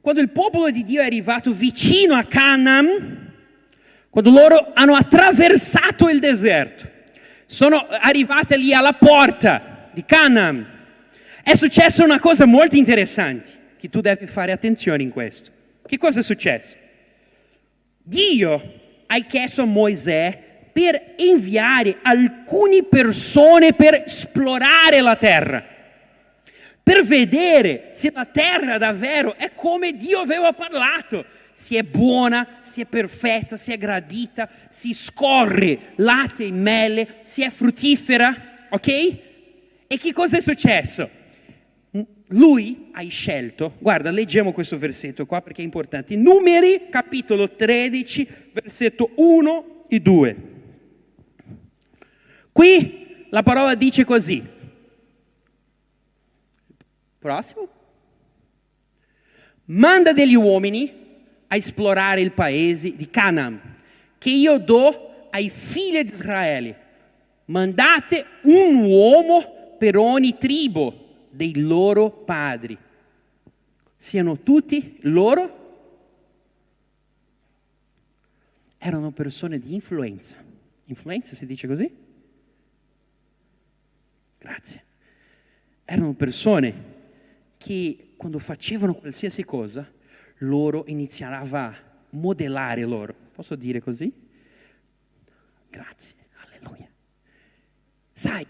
[0.00, 3.23] Quando il popolo di Dio è arrivato vicino a Canaan,
[4.14, 6.88] quando loro hanno attraversato il deserto,
[7.46, 10.64] sono arrivate lì alla porta di Canaan,
[11.42, 15.50] è successa una cosa molto interessante, che tu devi fare attenzione in questo.
[15.84, 16.76] Che cosa è successo?
[18.04, 18.72] Dio
[19.04, 25.72] ha chiesto a Mosè per inviare alcune persone per esplorare la terra
[26.84, 31.24] per vedere se la terra davvero è come Dio aveva parlato,
[31.54, 37.46] se è buona, se è perfetta, se è gradita, se scorre latte e mele, se
[37.46, 38.88] è fruttifera, ok?
[39.86, 41.08] E che cosa è successo?
[42.28, 46.16] Lui ha scelto, guarda, leggiamo questo versetto qua perché è importante.
[46.16, 50.36] Numeri, capitolo 13, versetto 1 e 2.
[52.50, 54.42] Qui la parola dice così.
[57.20, 57.68] Próximo.
[59.66, 61.02] Manda degli uomini
[61.54, 63.60] a esplorare il paese di Canaan,
[64.18, 66.82] che io do ai figli di Israele.
[67.46, 72.76] Mandate un uomo per ogni tribo dei loro padri.
[73.96, 75.62] Siano tutti loro
[78.78, 80.36] erano persone di influenza.
[80.86, 81.90] Influenza si dice così?
[84.38, 84.84] Grazie
[85.84, 86.92] erano persone
[87.58, 89.90] che quando facevano qualsiasi cosa,
[90.38, 91.74] loro iniziavano a
[92.10, 93.14] modellare loro.
[93.32, 94.12] Posso dire così?
[95.70, 96.88] Grazie, alleluia.
[98.12, 98.46] Sai,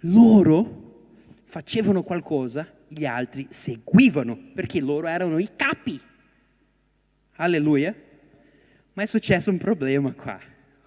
[0.00, 0.80] loro
[1.44, 6.00] facevano qualcosa, gli altri seguivano, perché loro erano i capi.
[7.36, 7.94] Alleluia.
[8.94, 10.38] Ma è successo un problema qua.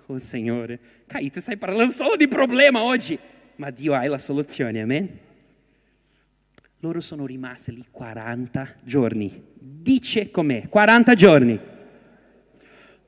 [0.08, 3.18] Oh Signore, Caio, stai parlando solo di problema oggi,
[3.56, 5.20] ma Dio ha la soluzione, amen?
[6.80, 9.44] Loro sono rimasti lì 40 giorni.
[9.58, 11.60] Dice com'è, 40 giorni,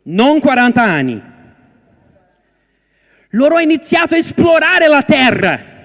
[0.03, 1.21] non 40 anni.
[3.31, 5.75] Loro hanno iniziato a esplorare la terra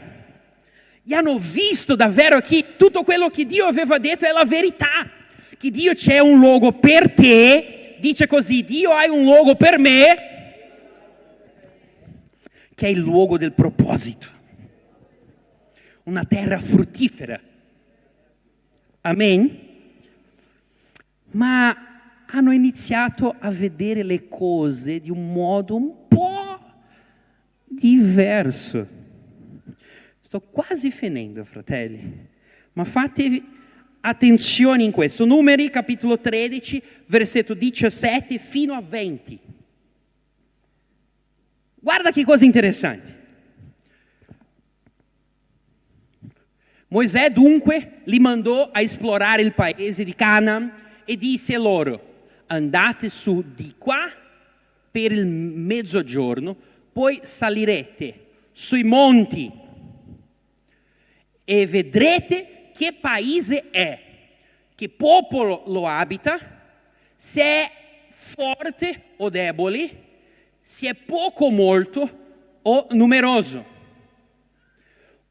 [1.04, 5.10] e hanno visto davvero che tutto quello che Dio aveva detto è la verità,
[5.58, 10.14] che Dio c'è un luogo per te, dice così, Dio ha un luogo per me,
[12.74, 14.28] che è il luogo del proposito,
[16.04, 17.40] una terra fruttifera.
[19.02, 19.58] Amen?
[21.32, 21.76] Ma
[22.26, 26.60] hanno iniziato a vedere le cose di un modo un po'
[27.64, 28.86] diverso.
[30.20, 32.28] Sto quasi finendo, fratelli,
[32.72, 33.42] ma fate
[34.00, 35.24] attenzione in questo.
[35.24, 39.38] Numeri capitolo 13, versetto 17 fino a 20.
[41.74, 43.21] Guarda che cosa interessante.
[46.92, 50.70] Moisè dunque li mandò a esplorare il paese di Canaan
[51.06, 54.12] e disse loro, andate su di qua
[54.90, 56.54] per il mezzogiorno,
[56.92, 59.50] poi salirete sui monti
[61.44, 63.98] e vedrete che paese è,
[64.74, 66.38] che popolo lo abita,
[67.16, 67.70] se è
[68.10, 69.90] forte o debole,
[70.60, 72.18] se è poco o molto
[72.60, 73.71] o numeroso.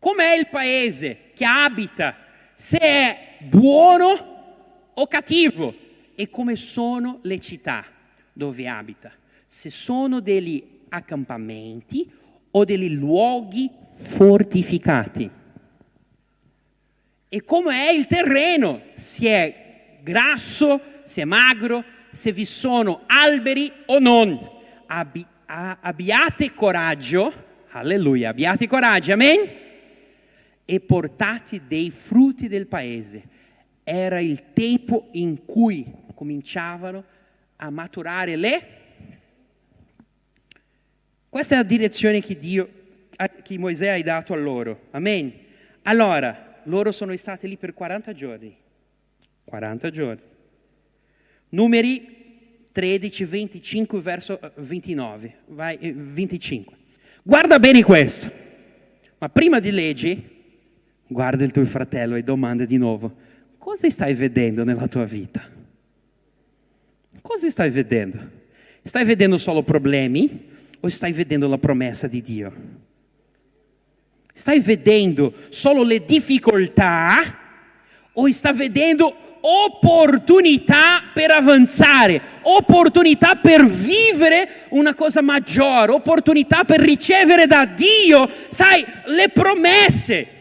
[0.02, 2.18] Com'è il paese che abita,
[2.56, 5.76] se è buono o cattivo?
[6.16, 7.86] E come sono le città
[8.34, 9.12] dove abita,
[9.45, 12.12] se sono degli accampamenti
[12.49, 15.30] o degli luoghi fortificati?
[17.30, 23.72] E come è il terreno, se è grasso, se è magro, se vi sono alberi
[23.86, 24.49] o non.
[24.88, 27.32] Abbi, abbiate coraggio,
[27.70, 29.70] alleluia, abbiate coraggio, amen?
[30.72, 33.24] E portate dei frutti del paese.
[33.84, 37.04] Era il tempo in cui cominciavano
[37.58, 38.68] a maturare le...
[41.28, 42.70] Questa è la direzione che Dio,
[43.44, 45.34] che Mosè ha dato a loro, amen?
[45.82, 48.56] Allora, loro sono stati lì per 40 giorni.
[49.44, 50.22] 40 giorni.
[51.50, 56.74] Numeri 13, 25 verso 29, eh, vai, 25.
[56.74, 56.80] Eh,
[57.24, 58.32] guarda bene questo.
[59.18, 60.31] Ma prima di leggi,
[61.12, 63.14] guarda il tuo fratello e domanda di nuovo,
[63.57, 65.43] cosa stai vedendo nella tua vita?
[67.22, 68.18] Cosa stai vedendo?
[68.82, 70.49] Stai vedendo solo problemi
[70.80, 72.53] o stai vedendo la promessa di Dio?
[74.34, 77.39] Stai vedendo solo le difficoltà
[78.14, 87.47] o stai vedendo opportunità per avanzare, opportunità per vivere una cosa maggiore, opportunità per ricevere
[87.47, 90.39] da Dio, sai, le promesse.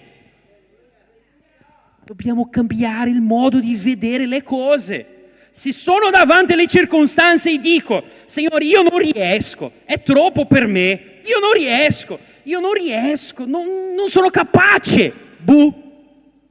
[2.11, 5.29] Dobbiamo cambiare il modo di vedere le cose.
[5.53, 11.21] Se sono davanti alle circostanze e dico, Signore, io non riesco, è troppo per me,
[11.25, 15.73] io non riesco, io non riesco, non, non sono capace, buh,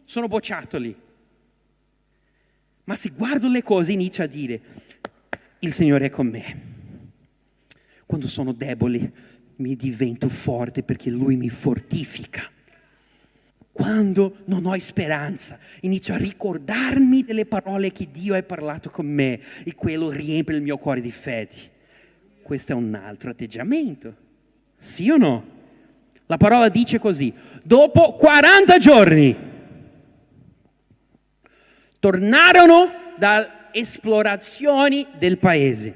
[0.05, 0.95] sono bocciato lì.
[2.85, 4.61] Ma se guardo le cose inizio a dire,
[5.59, 6.61] il Signore è con me.
[8.05, 9.11] Quando sono debole
[9.57, 12.49] mi divento forte perché Lui mi fortifica.
[13.79, 19.39] Quando non ho speranza, inizio a ricordarmi delle parole che Dio ha parlato con me
[19.63, 21.55] e quello riempie il mio cuore di fede.
[22.41, 24.13] Questo è un altro atteggiamento,
[24.77, 25.45] sì o no?
[26.25, 29.37] La parola dice così, dopo 40 giorni
[31.99, 35.95] tornarono dalle esplorazioni del paese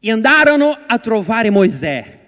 [0.00, 2.18] e andarono a trovare Mosè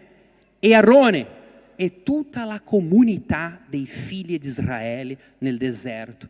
[0.58, 1.36] e Arone
[1.80, 6.28] e tutta la comunità dei figli di Israele nel deserto.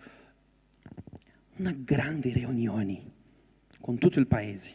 [1.56, 3.00] Una grande riunione
[3.80, 4.74] con tutto il paese,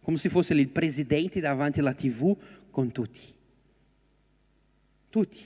[0.00, 2.34] come se fosse il presidente davanti alla tv
[2.70, 3.36] con tutti
[5.10, 5.44] tutti.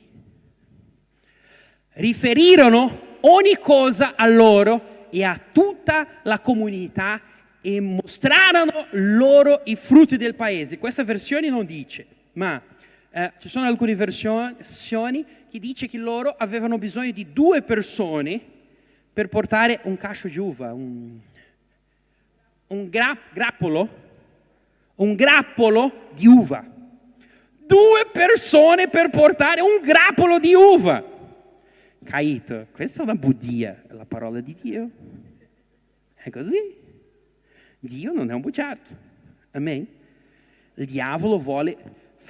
[1.94, 7.20] Riferirono ogni cosa a loro e a tutta la comunità
[7.60, 10.78] e mostrarono loro i frutti del paese.
[10.78, 12.60] Questa versione non dice, ma
[13.14, 18.40] eh, ci sono alcune versioni che dice che loro avevano bisogno di due persone
[19.12, 21.18] per portare un cascio di uva, un,
[22.68, 23.88] un gra- grappolo,
[24.94, 26.64] un grappolo di uva.
[27.64, 31.04] Due persone per portare un grappolo di uva.
[32.02, 34.90] Caito, questa è una bugia, è la parola di Dio.
[36.14, 36.76] È così.
[37.78, 38.88] Dio non è un bugiardo.
[39.50, 39.86] Amen.
[40.74, 41.76] Il diavolo vuole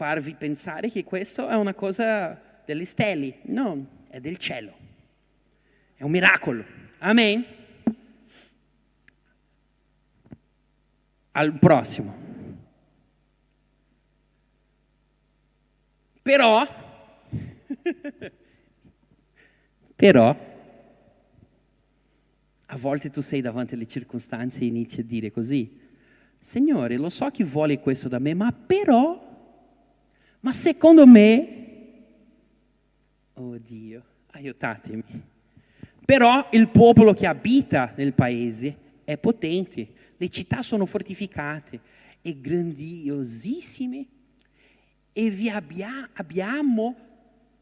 [0.03, 3.36] farvi pensare che questo è una cosa delle stelle.
[3.42, 4.72] No, è del cielo.
[5.94, 6.64] È un miracolo.
[6.98, 7.44] Amen.
[11.30, 12.16] Al prossimo.
[16.20, 16.66] Però,
[19.94, 20.36] però,
[22.66, 25.78] a volte tu sei davanti alle circostanze e inizi a dire così,
[26.40, 29.30] Signore, lo so che vuole questo da me, ma però,
[30.43, 31.64] ma secondo me,
[33.34, 35.03] oh Dio, aiutatemi.
[36.05, 41.80] Però il popolo che abita nel paese è potente, le città sono fortificate
[42.20, 44.07] e grandiosissime
[45.12, 46.95] e vi abbia, abbiamo,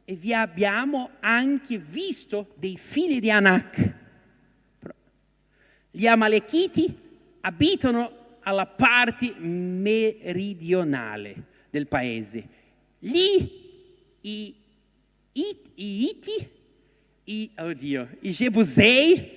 [0.05, 3.99] e vi abbiamo anche visto dei figli di Anak
[5.91, 6.97] gli Amalechiti
[7.41, 11.35] abitano alla parte meridionale
[11.69, 12.59] del paese.
[13.01, 14.55] Lì i,
[15.33, 16.49] i, i Iti,
[17.25, 19.31] i, oddio, i Jebusei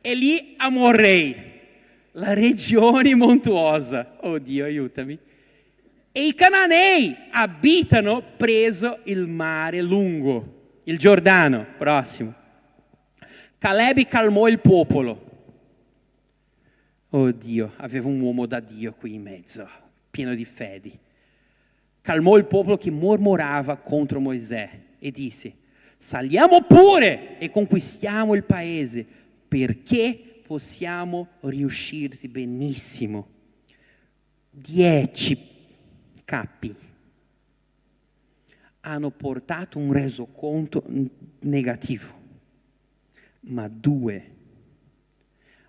[0.00, 1.34] e gli Amorei,
[2.12, 4.16] la regione montuosa.
[4.20, 5.18] Oddio, aiutami.
[6.12, 12.34] E i Cananei abitano preso il mare lungo, il Giordano, prossimo.
[13.58, 15.28] Caleb calmò il popolo
[17.12, 19.68] Oh Dio, aveva un uomo da Dio qui in mezzo,
[20.10, 20.96] pieno di fedi.
[22.02, 25.54] Calmò il popolo che mormorava contro Mosè e disse,
[25.96, 29.06] saliamo pure e conquistiamo il paese
[29.46, 33.28] perché possiamo riuscirti benissimo.
[34.50, 35.48] Dieci
[36.24, 36.74] capi
[38.80, 40.84] hanno portato un resoconto
[41.40, 42.12] negativo,
[43.40, 44.30] ma due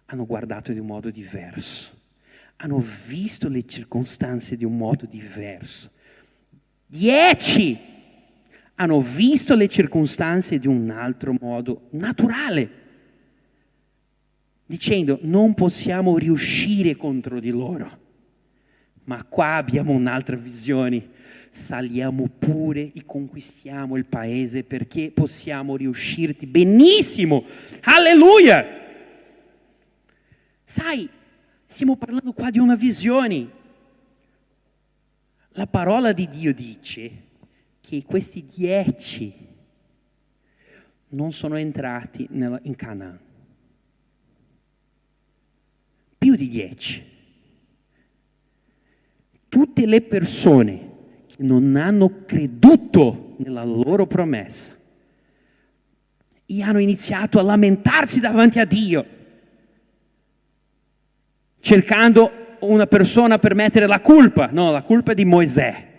[0.06, 2.00] hanno guardato di un modo diverso,
[2.58, 5.92] hanno visto le circostanze di un modo diverso.
[6.92, 7.78] Dieci
[8.76, 12.70] hanno visto le circostanze di un altro modo naturale,
[14.66, 18.00] dicendo non possiamo riuscire contro di loro.
[19.06, 21.12] Ma qua abbiamo un'altra visione.
[21.50, 27.46] Saliamo pure e conquistiamo il paese perché possiamo riuscirti benissimo.
[27.84, 28.66] Alleluia!
[30.66, 31.08] Sai,
[31.66, 33.60] stiamo parlando qua di una visione.
[35.54, 37.24] La parola di Dio dice
[37.82, 39.34] che questi dieci
[41.10, 43.20] non sono entrati in Canaan.
[46.18, 47.10] Più di dieci.
[49.50, 50.90] Tutte le persone
[51.28, 54.74] che non hanno creduto nella loro promessa
[56.46, 59.20] e hanno iniziato a lamentarsi davanti a Dio
[61.62, 65.90] cercando una persona per mettere la colpa, no, la colpa è di Mosè.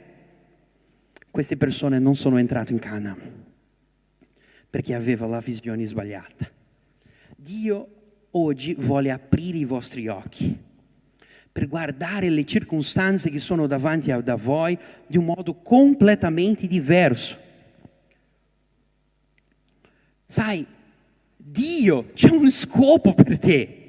[1.30, 3.16] Queste persone non sono entrate in Cana
[4.68, 6.50] perché aveva la visione sbagliata.
[7.36, 7.88] Dio
[8.30, 10.56] oggi vuole aprire i vostri occhi
[11.52, 17.36] per guardare le circostanze che sono davanti a da voi di un modo completamente diverso.
[20.26, 20.66] Sai,
[21.36, 23.81] Dio c'è un scopo per te.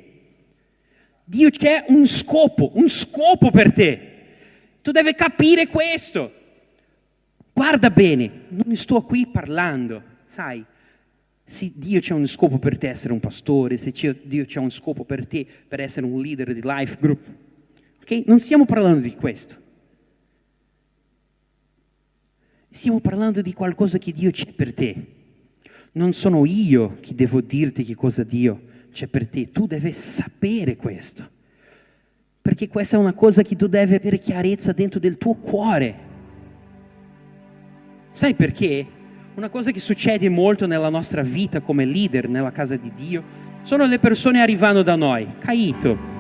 [1.24, 4.11] Dio c'è un scopo, un scopo per te.
[4.82, 6.32] Tu devi capire questo.
[7.53, 10.65] Guarda bene, non sto qui parlando, sai,
[11.43, 13.93] se Dio c'è un scopo per te essere un pastore, se
[14.24, 17.21] Dio c'è un scopo per te per essere un leader di life group,
[18.01, 18.24] ok?
[18.26, 19.61] Non stiamo parlando di questo.
[22.69, 25.05] Stiamo parlando di qualcosa che Dio c'è per te.
[25.91, 30.77] Non sono io che devo dirti che cosa Dio c'è per te, tu devi sapere
[30.77, 31.27] questo,
[32.41, 36.11] perché questa è una cosa che tu devi avere chiarezza dentro del tuo cuore.
[38.11, 38.85] Sai perché?
[39.33, 43.23] Una cosa che succede molto nella nostra vita come leader nella casa di Dio
[43.63, 46.11] sono le persone arrivando da noi, caito.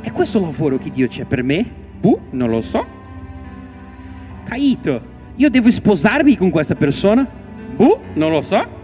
[0.00, 1.70] È questo il lavoro che Dio c'è per me?
[2.00, 2.86] Buh, non lo so.
[4.44, 5.02] Caito,
[5.36, 7.26] io devo sposarmi con questa persona?
[7.76, 8.82] Buh, non lo so.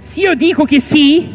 [0.00, 1.28] Se io dico che sì,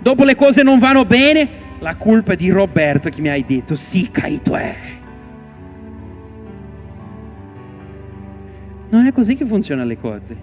[0.00, 1.48] dopo le cose non vanno bene,
[1.80, 4.74] la colpa è di Roberto che mi hai detto sì, Caito è.
[8.88, 10.36] Non è così che funzionano le cose.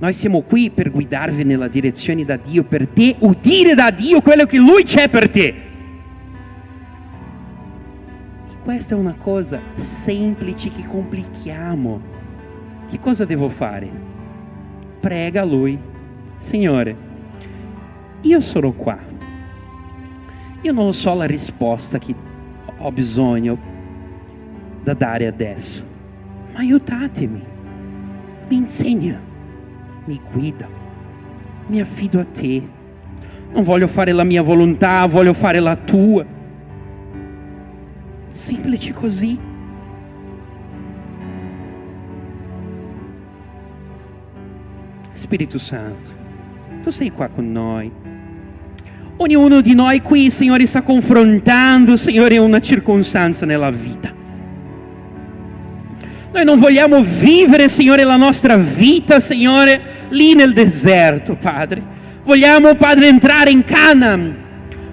[0.00, 4.44] Noi siamo qui per guidarvi nella direzione da Dio, per te, udire da Dio quello
[4.44, 5.46] che Lui c'è per te.
[8.50, 12.02] E questa è una cosa semplice che complichiamo.
[12.86, 13.90] Che cosa devo fare?
[15.00, 15.91] Prega a Lui.
[16.42, 16.96] Signore,
[18.22, 18.98] io sono qua.
[20.62, 22.12] Io non so la risposta che
[22.78, 23.56] ho bisogno
[24.82, 25.84] da dare adesso,
[26.52, 27.44] ma aiutatemi,
[28.48, 29.20] mi insegna,
[30.06, 30.68] mi guida,
[31.68, 32.60] mi affido a te.
[33.52, 36.26] Non voglio fare la mia volontà, voglio fare la tua.
[38.32, 39.38] Semplice così.
[45.12, 46.21] Spirito Santo,
[46.82, 47.90] tu sei qua con noi.
[49.16, 54.12] Ognuno di noi qui, Signore, sta confrontando, Signore, una circostanza nella vita.
[56.32, 61.82] Noi non vogliamo vivere, Signore, la nostra vita, Signore, lì nel deserto, Padre.
[62.24, 64.36] Vogliamo, Padre, entrare in Canaan.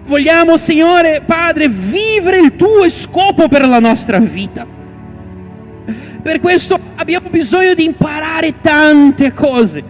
[0.06, 4.66] Vogliamo, Signore, Padre, vivere il tuo scopo per la nostra vita.
[6.22, 9.84] Per questo abbiamo bisogno di imparare tante cose,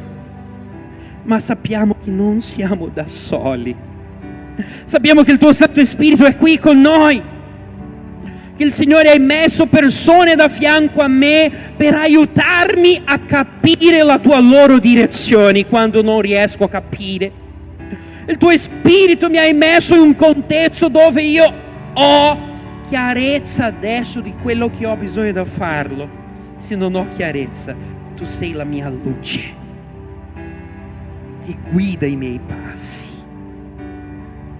[1.29, 3.75] ma sappiamo che non siamo da soli.
[4.83, 7.21] Sappiamo che il tuo Santo Spirito è qui con noi
[8.55, 14.17] che il Signore ha messo persone da fianco a me per aiutarmi a capire la
[14.17, 17.31] tua loro direzione quando non riesco a capire.
[18.27, 21.53] Il tuo spirito mi hai messo in un contesto dove io
[21.93, 22.39] ho
[22.87, 26.09] chiarezza adesso di quello che ho bisogno da farlo.
[26.57, 27.75] Se non ho chiarezza,
[28.15, 29.58] tu sei la mia luce
[31.49, 33.09] e guida i miei passi.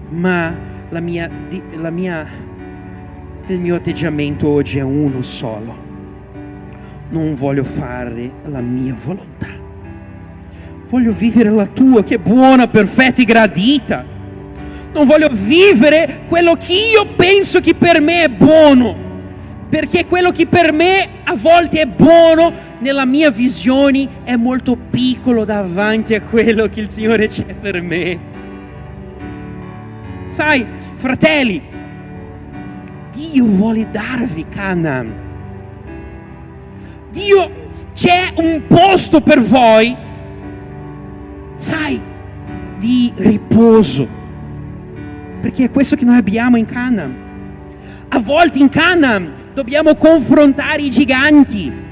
[0.10, 0.56] Ma
[0.90, 1.30] la mia,
[1.76, 2.48] la mia
[3.54, 5.88] il mio atteggiamento oggi è uno solo.
[7.10, 9.48] Non voglio fare la mia volontà.
[10.88, 14.06] Voglio vivere la tua che è buona, perfetta e gradita.
[14.94, 19.09] Non voglio vivere quello che io penso che per me è buono.
[19.70, 25.46] Perché quello che per me a volte è buono, nella mia visione è molto piccolo
[25.46, 28.20] davanti a quello che il Signore c'è per me.
[30.30, 30.66] Sai,
[30.96, 31.62] fratelli,
[33.12, 35.28] Dio vuole darvi Canaan.
[37.12, 39.96] Dio c'è un posto per voi,
[41.58, 42.02] sai,
[42.78, 44.08] di riposo.
[45.42, 47.28] Perché è questo che noi abbiamo in Canaan.
[48.10, 51.88] A volte in Canaan dobbiamo confrontare i giganti.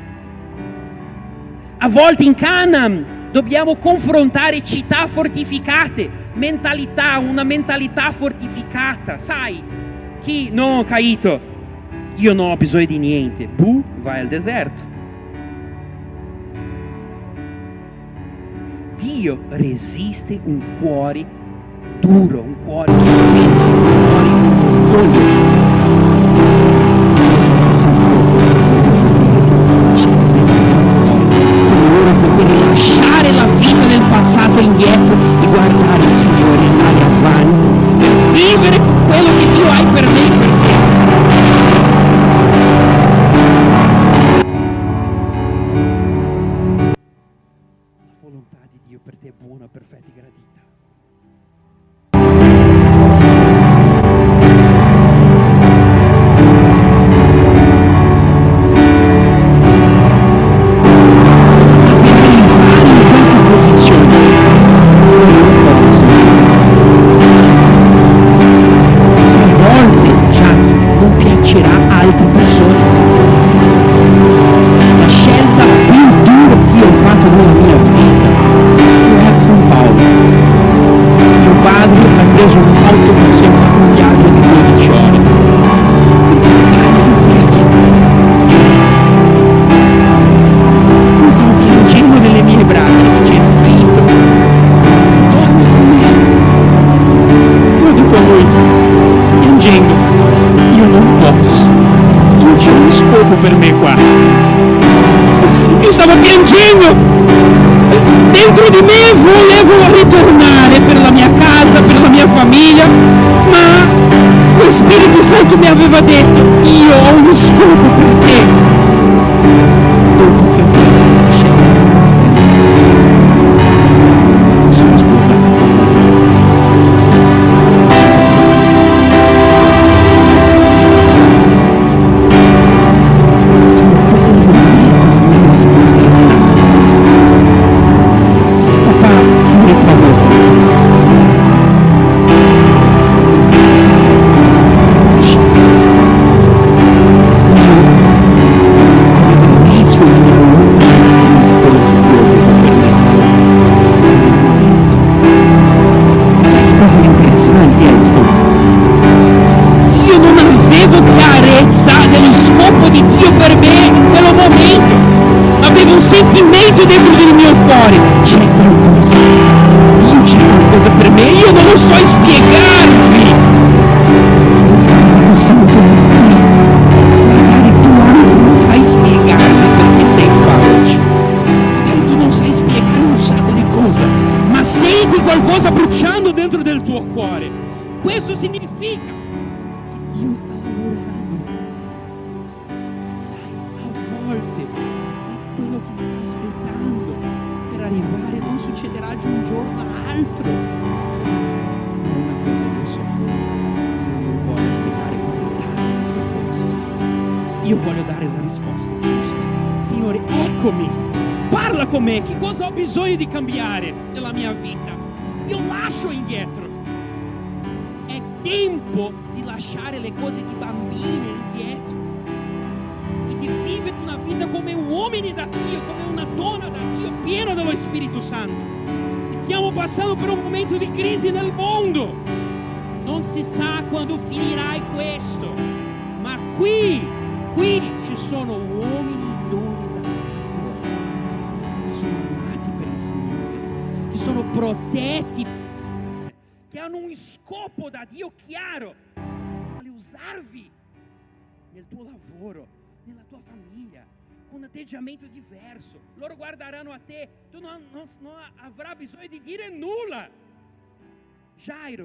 [1.79, 9.77] A volte in Canaan dobbiamo confrontare città fortificate, mentalità, una mentalità fortificata, sai?
[10.27, 11.39] chi non ho caíto,
[12.15, 13.47] io non ho bisogno di niente.
[13.47, 14.83] Bu, vai al deserto.
[18.97, 21.25] Dio resiste un cuore
[22.01, 22.91] duro, un cuore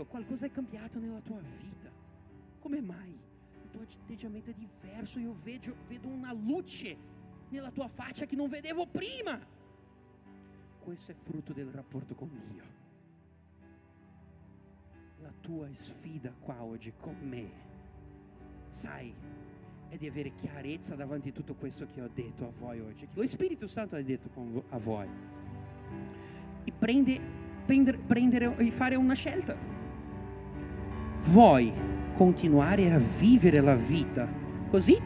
[0.02, 1.90] Jairo, qualcosa è cambiato nella tua vita.
[2.58, 3.10] Come mai?
[3.10, 5.18] Il tuo atteggiamento è diverso.
[5.18, 6.96] Io vedo, vedo una luce
[7.48, 9.38] nella tua faccia che non vedevo prima.
[10.80, 12.80] Questo è frutto del rapporto con Dio.
[15.20, 17.48] La tua sfida qua oggi con me,
[18.70, 19.14] sai,
[19.88, 23.06] è di avere chiarezza davanti a tutto questo che ho detto a voi oggi.
[23.06, 24.28] Che lo Spirito Santo ha detto
[24.70, 25.08] a voi.
[26.64, 27.20] E prende,
[27.64, 29.81] prendere, prendere e fare una scelta.
[31.24, 31.72] Vuoi
[32.14, 34.28] continuare a vivere la vita
[34.68, 34.98] così,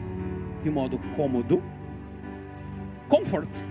[0.61, 1.61] di modo comodo,
[3.07, 3.67] comfort,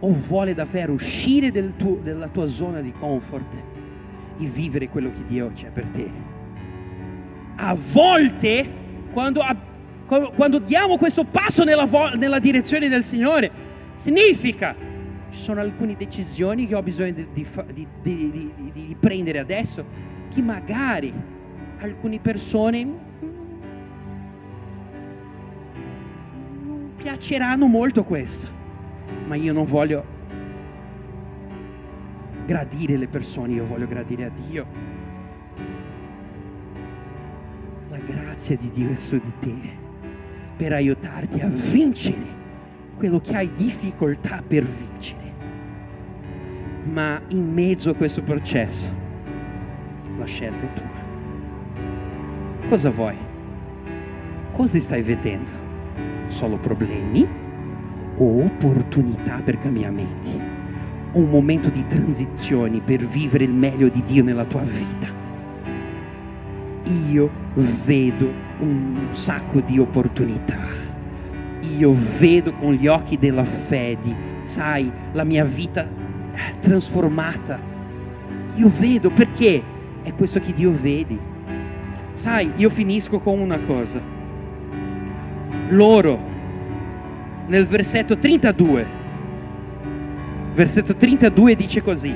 [0.00, 3.54] o vuole davvero uscire del tuo, dalla tua zona di comfort
[4.38, 6.10] e vivere quello che Dio c'è per te?
[7.56, 8.68] A volte,
[9.12, 9.42] quando,
[10.34, 13.50] quando diamo questo passo nella, nella direzione del Signore,
[13.94, 14.74] significa
[15.30, 19.84] ci sono alcune decisioni che ho bisogno di, di, di, di, prendere adesso
[20.30, 21.12] che magari
[21.78, 22.84] alcune persone
[26.64, 28.48] non piaceranno molto questo
[29.26, 30.14] ma io non voglio
[32.44, 34.66] gradire le persone io voglio gradire a Dio.
[37.88, 39.82] La grazia di Dio è su di te
[40.56, 42.42] per aiutarti a vincere
[42.96, 45.22] quello che hai difficoltà per vincere.
[46.84, 49.02] Ma in mezzo a questo processo
[50.18, 51.02] la scelta è tua.
[52.68, 53.16] Cosa vuoi?
[54.52, 55.50] Cosa stai vedendo?
[56.28, 57.26] Solo problemi
[58.16, 60.40] o opportunità per cambiamenti?
[61.12, 65.08] Un momento di transizione per vivere il meglio di Dio nella tua vita?
[67.10, 67.30] Io
[67.84, 68.30] vedo
[68.60, 70.82] un sacco di opportunità.
[71.76, 74.14] Io vedo con gli occhi della fede,
[74.44, 75.88] sai, la mia vita
[76.60, 77.58] trasformata.
[78.56, 79.62] Io vedo perché
[80.04, 81.18] è questo che Dio vede.
[82.12, 84.00] Sai, io finisco con una cosa.
[85.70, 86.20] Loro,
[87.46, 88.86] nel versetto 32,
[90.54, 92.14] versetto 32 dice così.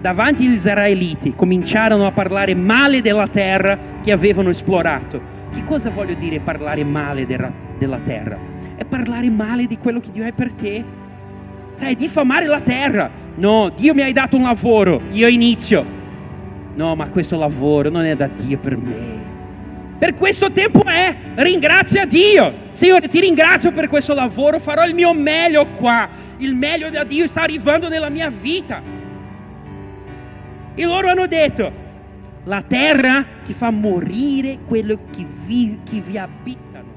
[0.00, 5.30] Davanti agli israeliti cominciarono a parlare male della terra che avevano esplorato.
[5.52, 8.36] Che cosa voglio dire parlare male della, della terra?
[8.74, 11.00] È parlare male di quello che Dio è per te
[11.74, 13.10] sai, diffamare la terra.
[13.36, 16.00] No, Dio mi ha dato un lavoro, io inizio.
[16.74, 19.30] No, ma questo lavoro non è da Dio per me.
[19.98, 22.52] Per questo tempo è, ringrazia Dio.
[22.72, 26.08] Signore, ti ringrazio per questo lavoro, farò il mio meglio qua.
[26.38, 28.82] Il meglio da Dio sta arrivando nella mia vita.
[30.74, 31.72] E loro hanno detto,
[32.44, 36.88] la terra ti fa morire quello che vi, che vi abitano.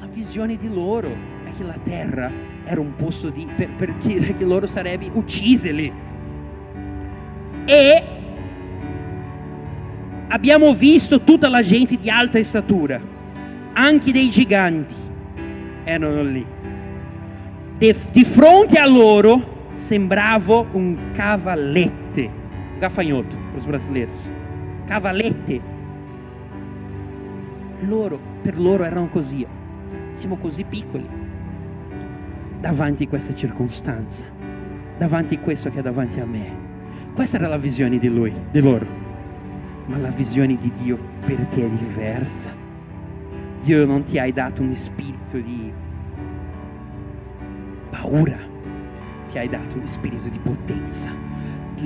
[0.00, 1.08] La visione di loro
[1.44, 2.30] è che la terra
[2.64, 5.92] era un posto di, per, per dire che loro sarebbero uccisi lì.
[7.64, 8.17] E
[10.28, 13.00] abbiamo visto tutta la gente di alta statura,
[13.72, 14.94] anche dei giganti
[15.84, 16.44] erano lì.
[17.78, 22.30] De, di fronte a loro sembrava un cavalete,
[22.72, 24.30] un gafanhoto para os brasileiros,
[24.86, 25.76] cavalete.
[27.80, 29.46] Loro, per loro erano così,
[30.10, 31.06] siamo così piccoli
[32.60, 34.24] davanti a questa circostanza,
[34.98, 36.66] davanti a questo che è davanti a me.
[37.14, 39.07] Questa era la visione di lui, di loro.
[39.88, 42.54] Ma la visione di Dio per te è diversa.
[43.62, 45.72] Dio non ti ha dato un spirito di
[47.90, 48.38] paura,
[49.30, 51.10] ti ha dato un spirito di potenza,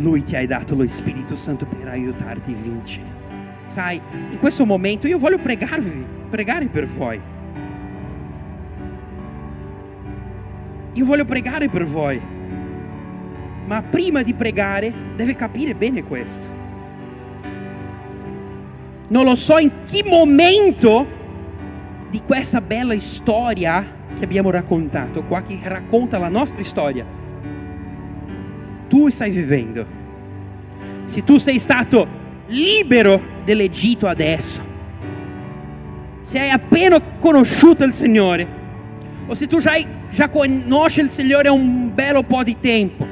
[0.00, 3.06] Lui ti ha dato lo Spirito Santo per aiutarti a vincere.
[3.64, 4.00] Sai,
[4.30, 7.20] in questo momento io voglio pregarvi, pregare per voi.
[10.94, 12.20] Io voglio pregare per voi.
[13.66, 16.61] Ma prima di pregare deve capire bene questo.
[19.12, 21.06] Non lo so in che momento
[22.08, 23.84] di questa bella storia
[24.16, 27.04] che abbiamo raccontato qua, che racconta la nostra storia,
[28.88, 29.84] tu stai vivendo.
[31.04, 32.08] Se tu sei stato
[32.46, 34.62] libero dell'Egitto adesso,
[36.20, 38.48] se hai appena conosciuto il Signore,
[39.26, 39.72] o se tu già,
[40.10, 43.06] già conosci il Signore un bel po' di tempo,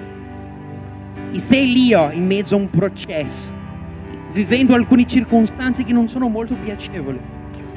[1.31, 3.60] e sei lì oh, in mezzo a un processo,
[4.31, 7.19] vivendo alcune circostanze che non sono molto piacevoli,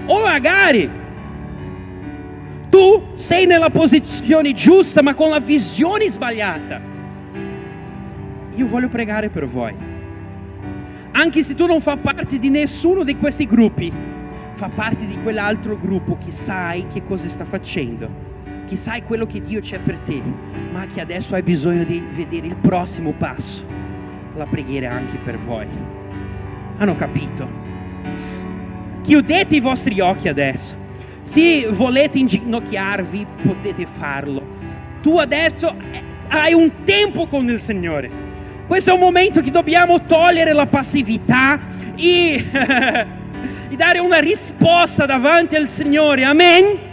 [0.06, 0.90] o magari
[2.70, 6.92] tu sei nella posizione giusta ma con la visione sbagliata
[8.56, 9.74] io voglio pregare per voi.
[11.12, 13.92] Anche se tu non fa parte di nessuno di questi gruppi,
[14.54, 18.10] fa parte di quell'altro gruppo che sai che cosa sta facendo,
[18.68, 20.22] che sai quello che Dio c'è per te,
[20.72, 23.66] ma che adesso hai bisogno di vedere il prossimo passo.
[24.36, 25.93] La preghiera anche per voi.
[26.78, 27.48] Hanno capito?
[29.04, 30.76] Chiudete i vostri occhi adesso.
[31.22, 34.42] Se volete inginocchiarvi, potete farlo.
[35.02, 38.10] Tu adesso eh, hai un tempo con il Signore.
[38.68, 41.60] Questo è un momento che dobbiamo togliere la passività
[41.96, 42.44] e,
[43.70, 46.24] e dare una risposta davanti al Signore.
[46.24, 46.92] Amen.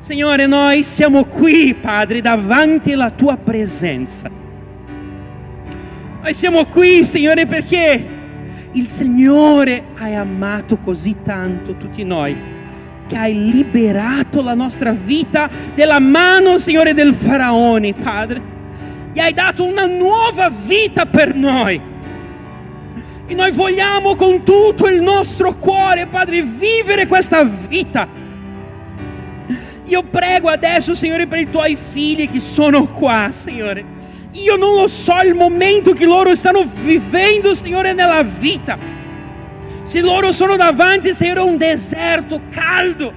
[0.00, 4.30] Signore, noi siamo qui, Padre, davanti alla tua presenza.
[6.22, 8.18] Noi siamo qui, Signore, perché
[8.72, 12.36] il Signore ha amato così tanto tutti noi,
[13.06, 18.58] che hai liberato la nostra vita dalla mano, Signore, del faraone, Padre
[19.12, 21.80] gli hai dato una nuova vita per noi.
[23.26, 28.08] E noi vogliamo con tutto il nostro cuore, Padre, vivere questa vita.
[29.84, 33.84] Io prego adesso, Signore, per i tuoi figli che sono qua, Signore.
[34.32, 38.78] Io non lo so il momento che loro stanno vivendo, Signore, nella vita.
[39.82, 43.12] Se loro sono davanti, Signore, a un deserto caldo,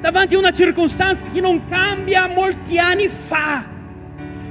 [0.00, 3.64] davanti a una circostanza che non cambia molti anni fa.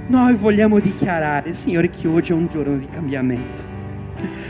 [0.08, 3.70] Noi vogliamo dichiarare, Signore, che oggi è un giorno di cambiamento.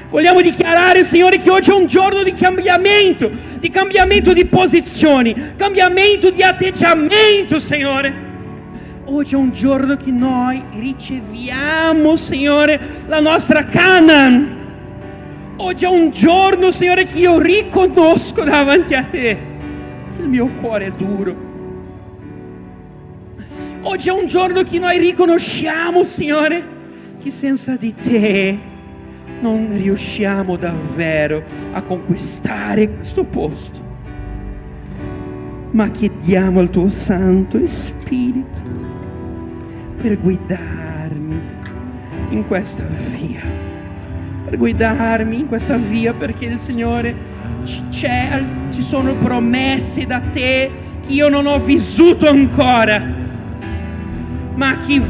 [0.10, 3.30] Vogliamo dichiarare, Signore, che oggi è un giorno di cambiamento,
[3.60, 8.31] di cambiamento di posizioni, cambiamento di atteggiamento, Signore.
[9.13, 14.59] Oggi è un giorno che noi riceviamo, Signore, la nostra Canaan.
[15.57, 19.38] Oggi è un giorno, Signore, che io riconosco davanti a te
[20.15, 21.49] che il mio cuore è duro
[23.81, 26.63] Oggi è un giorno che noi riconosciamo, Signore,
[27.21, 28.57] che senza di te
[29.41, 31.43] non riusciamo davvero
[31.73, 33.79] a conquistare questo posto.
[35.71, 38.90] Ma chiediamo al tuo Santo Spirito
[40.02, 41.40] per guidarmi
[42.30, 42.84] in questa
[43.15, 43.41] via,
[44.45, 47.30] per guidarmi in questa via perché il Signore
[47.64, 50.72] ci sono promesse da te
[51.06, 52.99] che io non ho vissuto ancora
[54.56, 55.02] ma che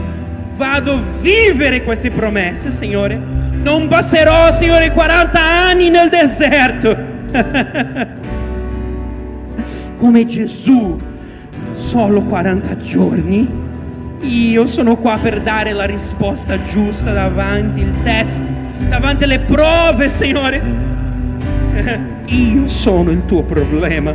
[0.58, 3.20] vado a vivere queste promesse, Signore.
[3.64, 6.96] Non passerò, Signore, 40 anni nel deserto.
[9.98, 10.98] Come Gesù,
[11.74, 13.61] solo 40 giorni.
[14.22, 18.44] Io sono qua per dare la risposta giusta davanti il test,
[18.88, 20.62] davanti alle prove, Signore.
[22.28, 24.14] Io sono il tuo problema.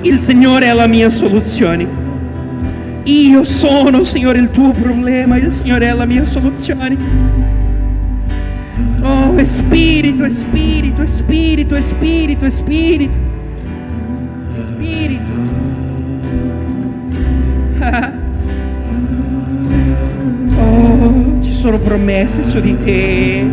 [0.00, 1.86] Il Signore è la mia soluzione.
[3.04, 6.96] Io sono, Signore, il tuo problema, il Signore è la mia soluzione.
[9.00, 13.20] Oh, Spirito, Spirito, Spirito, Spirito, Spirito,
[21.66, 23.44] sono promesse su di te.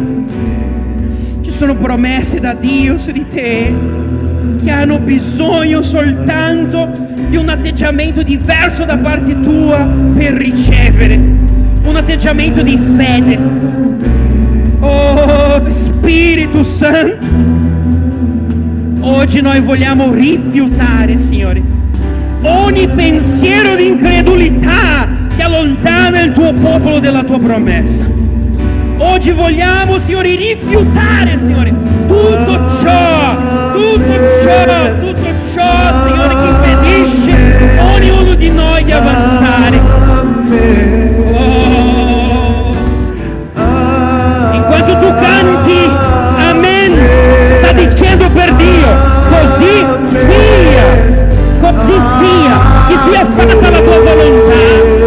[1.41, 3.73] Ci sono promesse da Dio su di te
[4.64, 6.90] che hanno bisogno soltanto
[7.30, 13.40] di un atteggiamento diverso da parte tua per ricevere, un atteggiamento di fede.
[14.81, 17.26] Oh Spirito Santo,
[18.99, 21.64] oggi noi vogliamo rifiutare, Signore,
[22.41, 28.05] ogni pensiero di incredulità che allontana il tuo popolo dalla tua promessa.
[28.97, 31.73] Oggi vogliamo, Signore, rifiutare, Signore,
[32.07, 33.35] tutto ciò,
[33.73, 37.34] tutto ciò, tutto ciò, Signore, che impedisce
[37.80, 39.80] ognuno di noi di avanzare.
[41.34, 42.76] Oh.
[44.53, 45.89] Enquanto tu canti,
[46.49, 46.93] Amen,
[47.57, 48.88] sta dicendo per Dio,
[49.30, 50.85] così sia,
[51.60, 55.02] così sia, che sia fatta la tua volontà.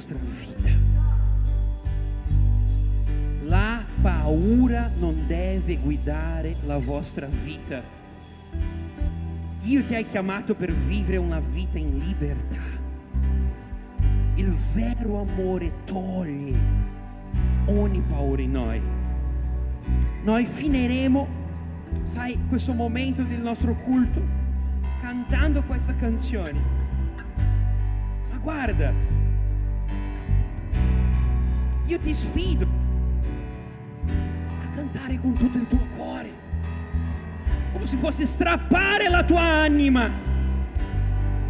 [0.00, 0.70] Vostra vita.
[3.42, 7.82] La paura non deve guidare la vostra vita.
[9.60, 12.62] Dio ti ha chiamato per vivere una vita in libertà.
[14.36, 16.58] Il vero amore toglie
[17.66, 18.80] ogni paura in noi.
[20.22, 21.28] Noi finiremo,
[22.04, 24.22] sai, questo momento del nostro culto
[25.02, 26.78] cantando questa canzone.
[28.30, 29.19] Ma guarda,
[31.90, 32.68] io ti sfido
[34.06, 36.30] a cantare con tutto il tuo cuore,
[37.72, 40.08] come se fosse strappare la tua anima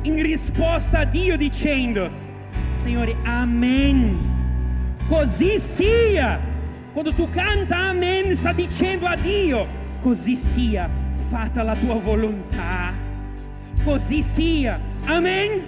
[0.00, 2.10] in risposta a Dio dicendo,
[2.72, 4.16] Signore, amen.
[5.06, 6.40] Così sia.
[6.94, 9.68] Quando tu canta amen, sta dicendo a Dio,
[10.00, 10.88] così sia,
[11.28, 12.94] fatta la tua volontà.
[13.84, 14.80] Così sia.
[15.04, 15.64] Amen.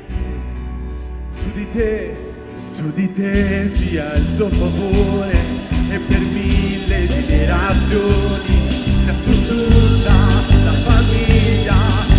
[1.30, 2.31] su di te,
[2.64, 5.32] su di te sia il suo favore
[5.90, 8.70] e per mille generazioni
[9.05, 10.14] sia su tutta
[10.64, 11.74] la famiglia.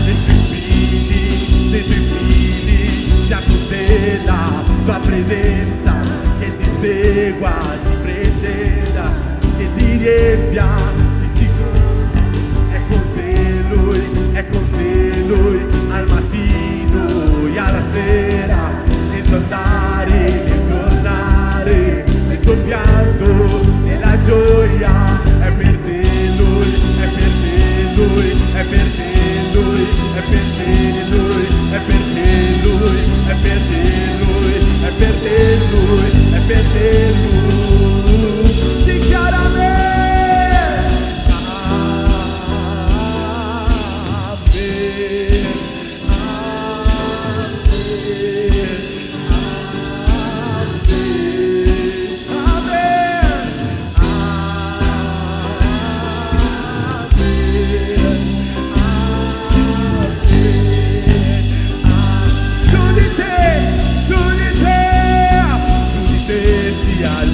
[0.06, 6.00] Dei tuoi figli, dei tuoi figli, sia con te la tua presenza
[6.40, 9.12] che ti segua, ti preceda,
[9.58, 10.68] che ti riempia
[11.20, 11.82] di sicuro.
[12.72, 14.02] È con te lui,
[14.34, 18.92] è con te lui al mattino e alla sera,
[19.24, 19.83] tuo andare,
[20.68, 26.02] tornare, nel tuo pianto, nella gioia, è per te
[26.38, 29.12] lui, è per te lui, è per te
[29.54, 30.72] lui, è per te
[31.10, 32.30] lui, è per te
[32.64, 33.84] lui, è per te
[34.20, 34.54] lui,
[34.84, 37.53] è per te lui, è per te lui.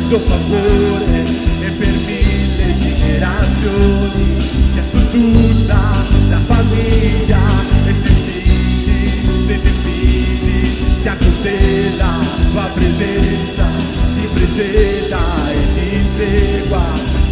[0.10, 1.24] Tuo favore
[1.62, 4.42] e per mille generazioni
[4.74, 7.40] sia su tutta la famiglia
[7.86, 13.68] e sui figli dei tuoi figli sia con te la tua presenza
[14.16, 15.20] ti preceda
[15.52, 16.86] e ti segua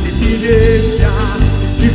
[0.03, 1.89] e ti riempia e ci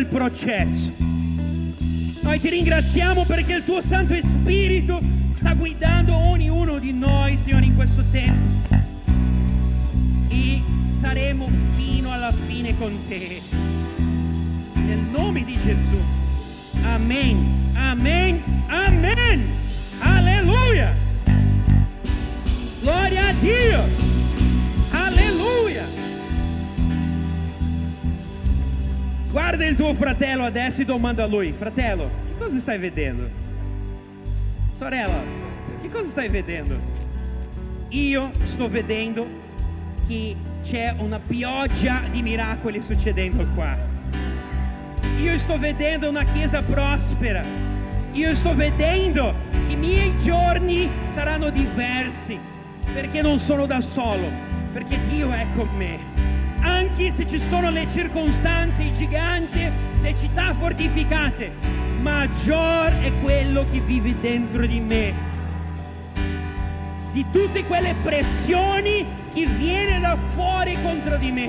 [0.00, 0.92] al processo.
[2.22, 5.00] Noi ti ringraziamo perché il tuo Santo Spirito
[5.32, 8.74] sta guidando ognuno di noi, Signore, in questo tempo.
[10.28, 13.40] E saremo fino alla fine con te.
[14.72, 15.98] Nel nome di Gesù.
[16.82, 17.72] Amen.
[17.74, 18.42] Amen.
[18.68, 19.49] Amen.
[30.00, 33.28] Fratello adesso e domanda a lui, fratello, che cosa stai vedendo?
[34.70, 35.20] Sorella,
[35.82, 36.74] che cosa stai vedendo?
[37.90, 39.26] Io sto vedendo
[40.08, 43.76] che c'è una pioggia di miracoli succedendo qua.
[45.20, 47.44] Io sto vedendo una chiesa prospera.
[48.12, 52.38] Io sto vedendo che i miei giorni saranno diversi
[52.94, 54.30] perché non sono da solo,
[54.72, 56.20] perché Dio è con me
[56.60, 59.70] anche se ci sono le circostanze, i giganti,
[60.00, 61.52] le città fortificate,
[62.00, 65.28] maggior è quello che vive dentro di me.
[67.12, 71.48] Di tutte quelle pressioni che viene da fuori contro di me.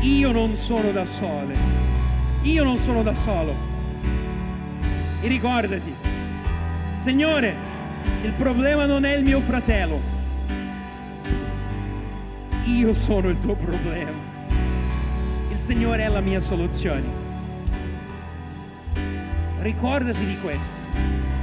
[0.00, 1.52] Io non sono da solo.
[2.42, 3.54] Io non sono da solo.
[5.20, 5.94] E ricordati,
[6.96, 7.54] Signore,
[8.22, 10.16] il problema non è il mio fratello
[12.66, 14.25] io sono il tuo problema.
[15.66, 17.02] Signore è la mia soluzione.
[19.58, 20.80] Ricordati di questo,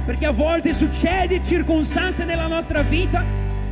[0.06, 3.22] perché a volte succede circostanze nella nostra vita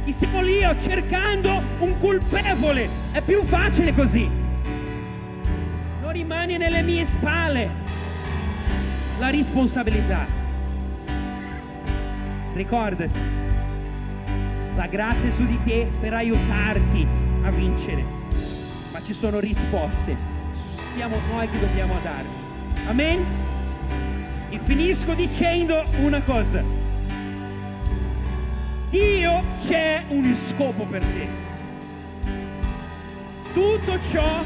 [0.05, 2.87] che siamo lì cercando un colpevole.
[3.13, 4.29] È più facile così.
[6.03, 7.71] Non rimane nelle mie spalle
[9.19, 10.27] la responsabilità.
[12.53, 13.19] Ricordati,
[14.77, 17.07] la grazia è su di te per aiutarti
[17.43, 18.05] a vincere,
[18.93, 20.32] ma ci sono risposte.
[20.93, 22.29] Siamo noi che dobbiamo darle.
[22.87, 23.25] Amen?
[24.51, 26.63] E finisco dicendo una cosa.
[28.91, 31.29] Dio c'è un scopo per te.
[33.55, 34.45] Tutto ciò,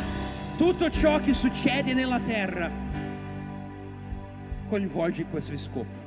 [0.57, 2.71] tutto ciò che succede nella terra
[4.69, 5.99] coinvolge questo scopo.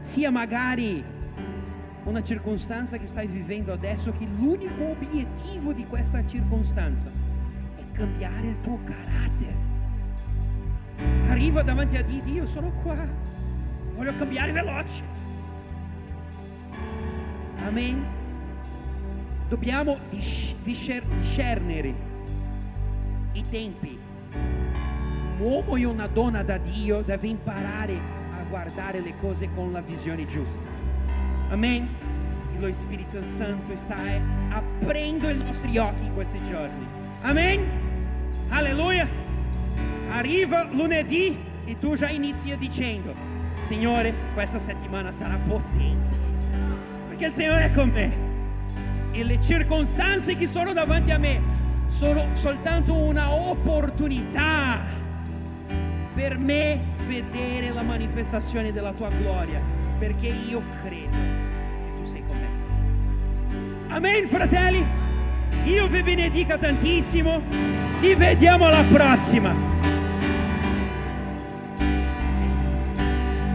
[0.00, 1.04] Sia magari
[2.04, 7.31] una circostanza che stai vivendo adesso che l'unico obiettivo di questa circostanza
[7.92, 9.70] cambiare il tuo carattere.
[11.28, 12.96] Arriva davanti a Dio, Dio sono qua,
[13.94, 15.02] voglio cambiare veloce.
[17.64, 18.04] Amen.
[19.48, 19.98] Dobbiamo
[20.62, 21.94] discernere
[23.32, 23.98] i tempi.
[24.32, 27.98] Un uomo e una donna da Dio deve imparare
[28.38, 30.68] a guardare le cose con la visione giusta.
[31.50, 31.88] Amen.
[32.58, 33.96] Lo Spirito Santo sta
[34.50, 36.86] aprendo i nostri occhi in questi giorni.
[37.22, 37.81] Amen.
[38.52, 39.08] Alleluia.
[40.10, 43.14] Arriva lunedì e tu già inizi dicendo,
[43.60, 46.16] Signore, questa settimana sarà potente.
[47.08, 48.30] Perché il Signore è con me.
[49.12, 51.40] E le circostanze che sono davanti a me
[51.88, 54.80] sono soltanto una opportunità
[56.14, 59.60] per me vedere la manifestazione della tua gloria,
[59.98, 61.32] perché io credo
[63.88, 65.01] Amen, fratelli.
[65.62, 67.40] Dio vi benedica tantissimo.
[68.00, 69.54] Ti vediamo alla prossima.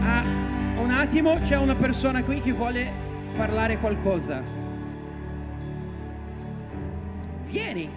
[0.02, 0.24] Ah,
[0.80, 2.90] un attimo, c'è una persona qui che vuole
[3.36, 4.42] parlare qualcosa.
[7.46, 7.90] Vieni.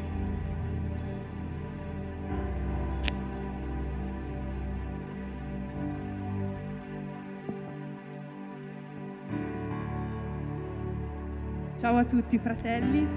[11.80, 13.08] Ciao a tutti fratelli,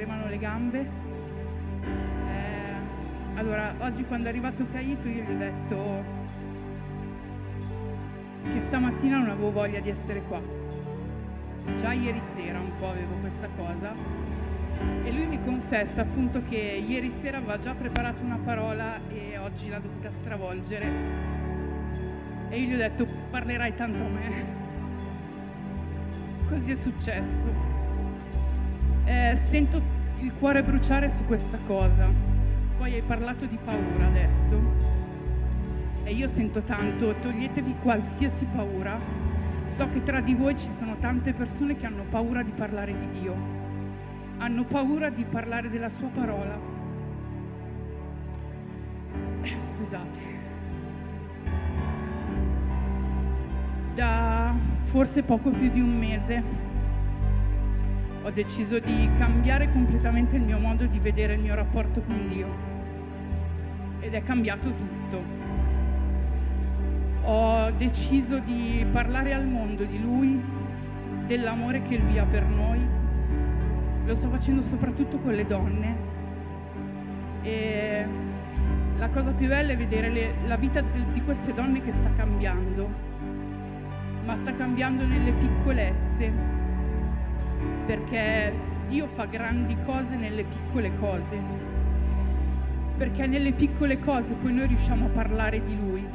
[0.00, 0.88] tremano le gambe.
[1.82, 6.04] Eh, allora, oggi quando è arrivato Caito io gli ho detto
[8.50, 10.40] che stamattina non avevo voglia di essere qua.
[11.76, 13.92] Già ieri sera un po' avevo questa cosa
[15.04, 19.68] e lui mi confessa appunto che ieri sera aveva già preparato una parola e oggi
[19.68, 20.88] l'ha dovuta stravolgere.
[22.48, 24.44] E io gli ho detto parlerai tanto a me
[26.48, 27.69] così è successo.
[29.10, 29.82] Eh, sento
[30.20, 32.08] il cuore bruciare su questa cosa.
[32.78, 34.56] Poi hai parlato di paura adesso.
[36.04, 38.96] E io sento tanto, toglietevi qualsiasi paura.
[39.66, 43.18] So che tra di voi ci sono tante persone che hanno paura di parlare di
[43.18, 43.34] Dio.
[44.38, 46.56] Hanno paura di parlare della sua parola.
[49.42, 50.38] Eh, scusate.
[53.96, 54.54] Da
[54.84, 56.69] forse poco più di un mese,
[58.22, 62.48] ho deciso di cambiare completamente il mio modo di vedere il mio rapporto con Dio
[64.00, 65.22] ed è cambiato tutto.
[67.22, 70.42] Ho deciso di parlare al mondo di Lui,
[71.26, 72.80] dell'amore che Lui ha per noi.
[74.04, 75.96] Lo sto facendo soprattutto con le donne
[77.42, 78.04] e
[78.96, 82.88] la cosa più bella è vedere le, la vita di queste donne che sta cambiando,
[84.24, 86.58] ma sta cambiando nelle piccolezze,
[87.86, 88.52] perché
[88.86, 91.38] Dio fa grandi cose nelle piccole cose,
[92.96, 96.06] perché nelle piccole cose poi noi riusciamo a parlare di Lui.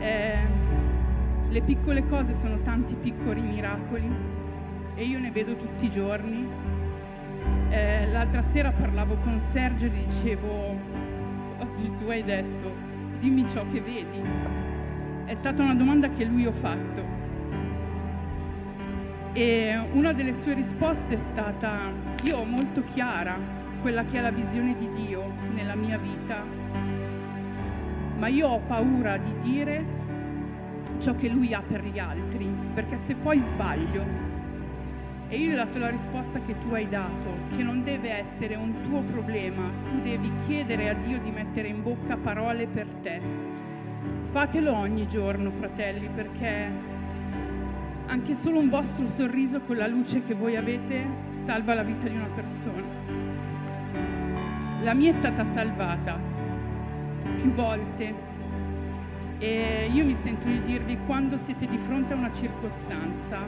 [0.00, 0.36] Eh,
[1.48, 4.10] le piccole cose sono tanti piccoli miracoli
[4.94, 6.46] e io ne vedo tutti i giorni.
[7.70, 10.76] Eh, l'altra sera parlavo con Sergio e dicevo
[11.58, 12.72] oggi tu hai detto,
[13.18, 14.20] dimmi ciò che vedi.
[15.24, 17.17] È stata una domanda che lui ha fatto.
[19.38, 21.92] E una delle sue risposte è stata,
[22.24, 23.38] io ho molto chiara
[23.80, 26.42] quella che è la visione di Dio nella mia vita,
[28.16, 29.84] ma io ho paura di dire
[30.98, 34.04] ciò che lui ha per gli altri, perché se poi sbaglio
[35.28, 38.56] e io gli ho dato la risposta che tu hai dato, che non deve essere
[38.56, 43.20] un tuo problema, tu devi chiedere a Dio di mettere in bocca parole per te.
[44.30, 46.96] Fatelo ogni giorno, fratelli, perché
[48.08, 51.06] anche solo un vostro sorriso con la luce che voi avete
[51.44, 52.86] salva la vita di una persona.
[54.82, 56.18] La mia è stata salvata
[57.36, 58.26] più volte
[59.38, 63.38] e io mi sento di dirvi quando siete di fronte a una circostanza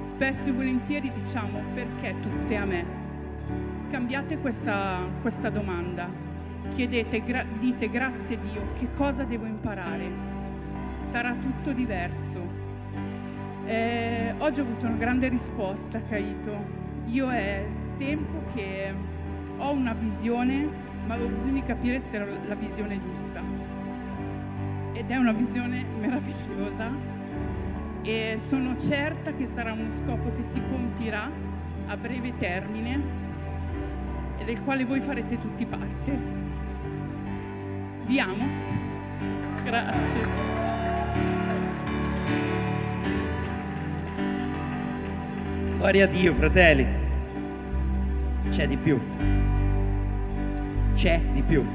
[0.00, 2.84] spesso e volentieri diciamo perché tutte a me?
[3.90, 6.08] Cambiate questa, questa domanda,
[6.70, 10.30] chiedete, gra- dite grazie Dio, che cosa devo imparare?
[11.02, 12.51] Sarà tutto diverso.
[13.64, 16.80] Eh, oggi ho avuto una grande risposta, Caito.
[17.06, 17.64] Io è
[17.96, 18.92] tempo che
[19.56, 20.68] ho una visione,
[21.06, 23.40] ma avevo bisogno di capire se era la visione giusta.
[24.92, 26.90] Ed è una visione meravigliosa
[28.02, 31.30] e sono certa che sarà uno scopo che si compirà
[31.86, 33.00] a breve termine
[34.38, 36.18] e del quale voi farete tutti parte.
[38.06, 38.44] Vi amo.
[39.62, 40.52] Grazie.
[45.82, 46.86] Gloria a Dio, fratelli.
[48.50, 49.00] C'è di più.
[50.94, 51.66] C'è di più.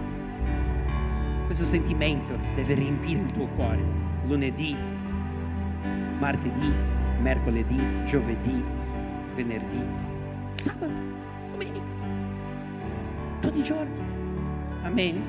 [1.45, 3.81] Questo sentimento deve riempire il tuo cuore.
[4.25, 4.73] Lunedì,
[6.19, 6.71] martedì,
[7.21, 8.63] mercoledì, giovedì,
[9.35, 9.81] venerdì,
[10.55, 10.93] sabato,
[11.51, 11.85] domenica,
[13.41, 13.99] tutti i giorni.
[14.83, 15.21] Amen.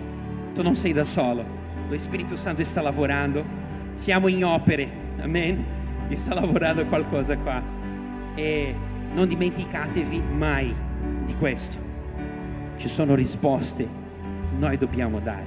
[0.55, 1.45] Tu non sei da solo,
[1.89, 3.45] lo Spirito Santo sta lavorando,
[3.91, 4.89] siamo in opere,
[5.19, 5.65] amen.
[6.09, 7.78] E sta lavorando qualcosa qua.
[8.39, 8.73] E
[9.15, 10.73] non dimenticatevi mai
[11.25, 11.77] di questo.
[12.77, 15.45] Ci sono risposte che noi dobbiamo dare.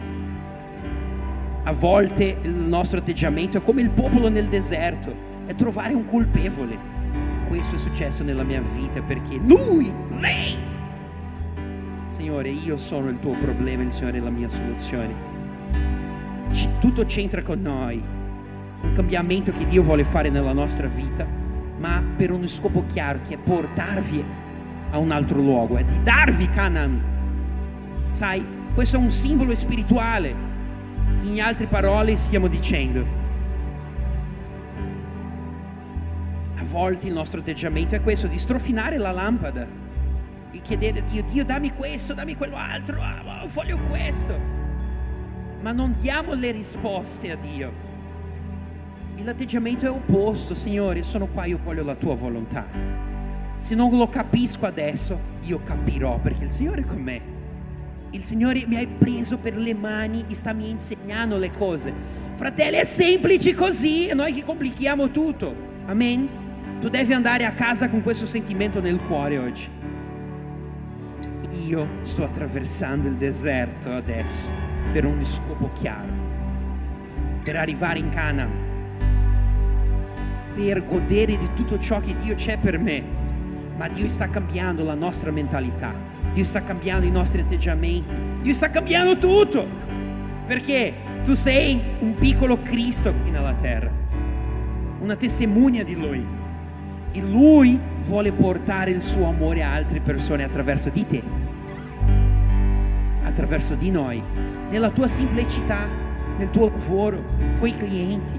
[1.63, 5.15] A volte il nostro atteggiamento è come il popolo nel deserto
[5.45, 6.77] è trovare un colpevole.
[7.47, 9.89] Questo è successo nella mia vita perché lui,
[10.19, 10.57] lei,
[12.03, 15.13] Signore, io sono il tuo problema, il Signore è la mia soluzione.
[16.81, 18.03] Tutto c'entra con noi,
[18.81, 21.39] un cambiamento che Dio vuole fare nella nostra vita,
[21.81, 24.23] ma per uno scopo chiaro che è portarvi
[24.91, 27.01] a un altro luogo, è di darvi Canaan.
[28.11, 30.33] Sai, questo è un simbolo spirituale
[31.19, 33.19] che in altre parole stiamo dicendo
[36.71, 39.67] volte il nostro atteggiamento è questo, di strofinare la lampada,
[40.49, 44.39] di chiedere a Dio, Dio dammi questo, dammi quell'altro, ah, voglio questo.
[45.59, 47.90] Ma non diamo le risposte a Dio.
[49.21, 52.65] E l'atteggiamento è opposto, Signore, sono qua, io voglio la tua volontà.
[53.59, 57.21] Se non lo capisco adesso, io capirò perché il Signore è con me.
[58.09, 61.93] Il Signore mi ha preso per le mani e sta mi insegnando le cose.
[62.33, 65.53] Fratelli, è semplice così, noi che complichiamo tutto.
[65.85, 66.27] Amen.
[66.79, 69.69] Tu devi andare a casa con questo sentimento nel cuore oggi.
[71.67, 74.49] Io sto attraversando il deserto adesso
[74.91, 76.11] per un scopo chiaro,
[77.43, 78.60] per arrivare in Canaan,
[80.53, 83.03] per godere di tutto ciò che Dio c'è per me.
[83.77, 85.93] Ma Dio sta cambiando la nostra mentalità,
[86.33, 89.65] Dio sta cambiando i nostri atteggiamenti, Dio sta cambiando tutto.
[90.45, 93.89] Perché tu sei un piccolo Cristo qui nella terra,
[94.99, 96.25] una testimonia di Lui
[97.11, 101.23] e Lui vuole portare il suo amore a altre persone attraverso di te,
[103.23, 104.21] attraverso di noi,
[104.69, 105.87] nella tua semplicità,
[106.37, 107.23] nel tuo lavoro,
[107.59, 108.37] con i clienti,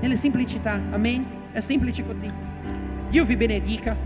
[0.00, 0.80] nella semplicità.
[0.90, 1.33] Amen?
[1.54, 2.28] È semplice così.
[3.08, 3.96] Dio vi benedica.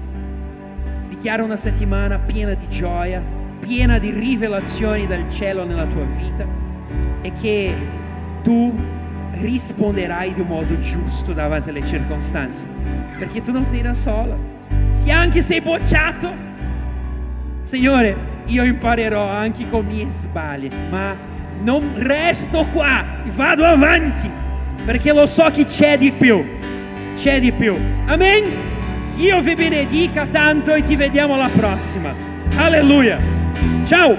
[1.08, 3.22] dichiaro una settimana piena di gioia,
[3.58, 6.44] piena di rivelazioni dal cielo nella tua vita
[7.22, 7.74] e che
[8.42, 8.78] tu
[9.32, 12.66] risponderai di un modo giusto davanti alle circostanze,
[13.18, 14.36] perché tu non sei da sola.
[14.90, 16.30] Se anche sei bocciato,
[17.60, 18.14] Signore,
[18.44, 21.16] io imparerò anche con i miei sbagli, ma
[21.62, 23.02] non resto qua,
[23.34, 24.30] vado avanti,
[24.84, 26.44] perché lo so che c'è di più,
[27.18, 27.76] c'è di più.
[28.06, 28.44] Amen?
[29.14, 32.14] Dio vi benedica tanto e ti vediamo alla prossima.
[32.54, 33.18] Alleluia.
[33.84, 34.16] Ciao.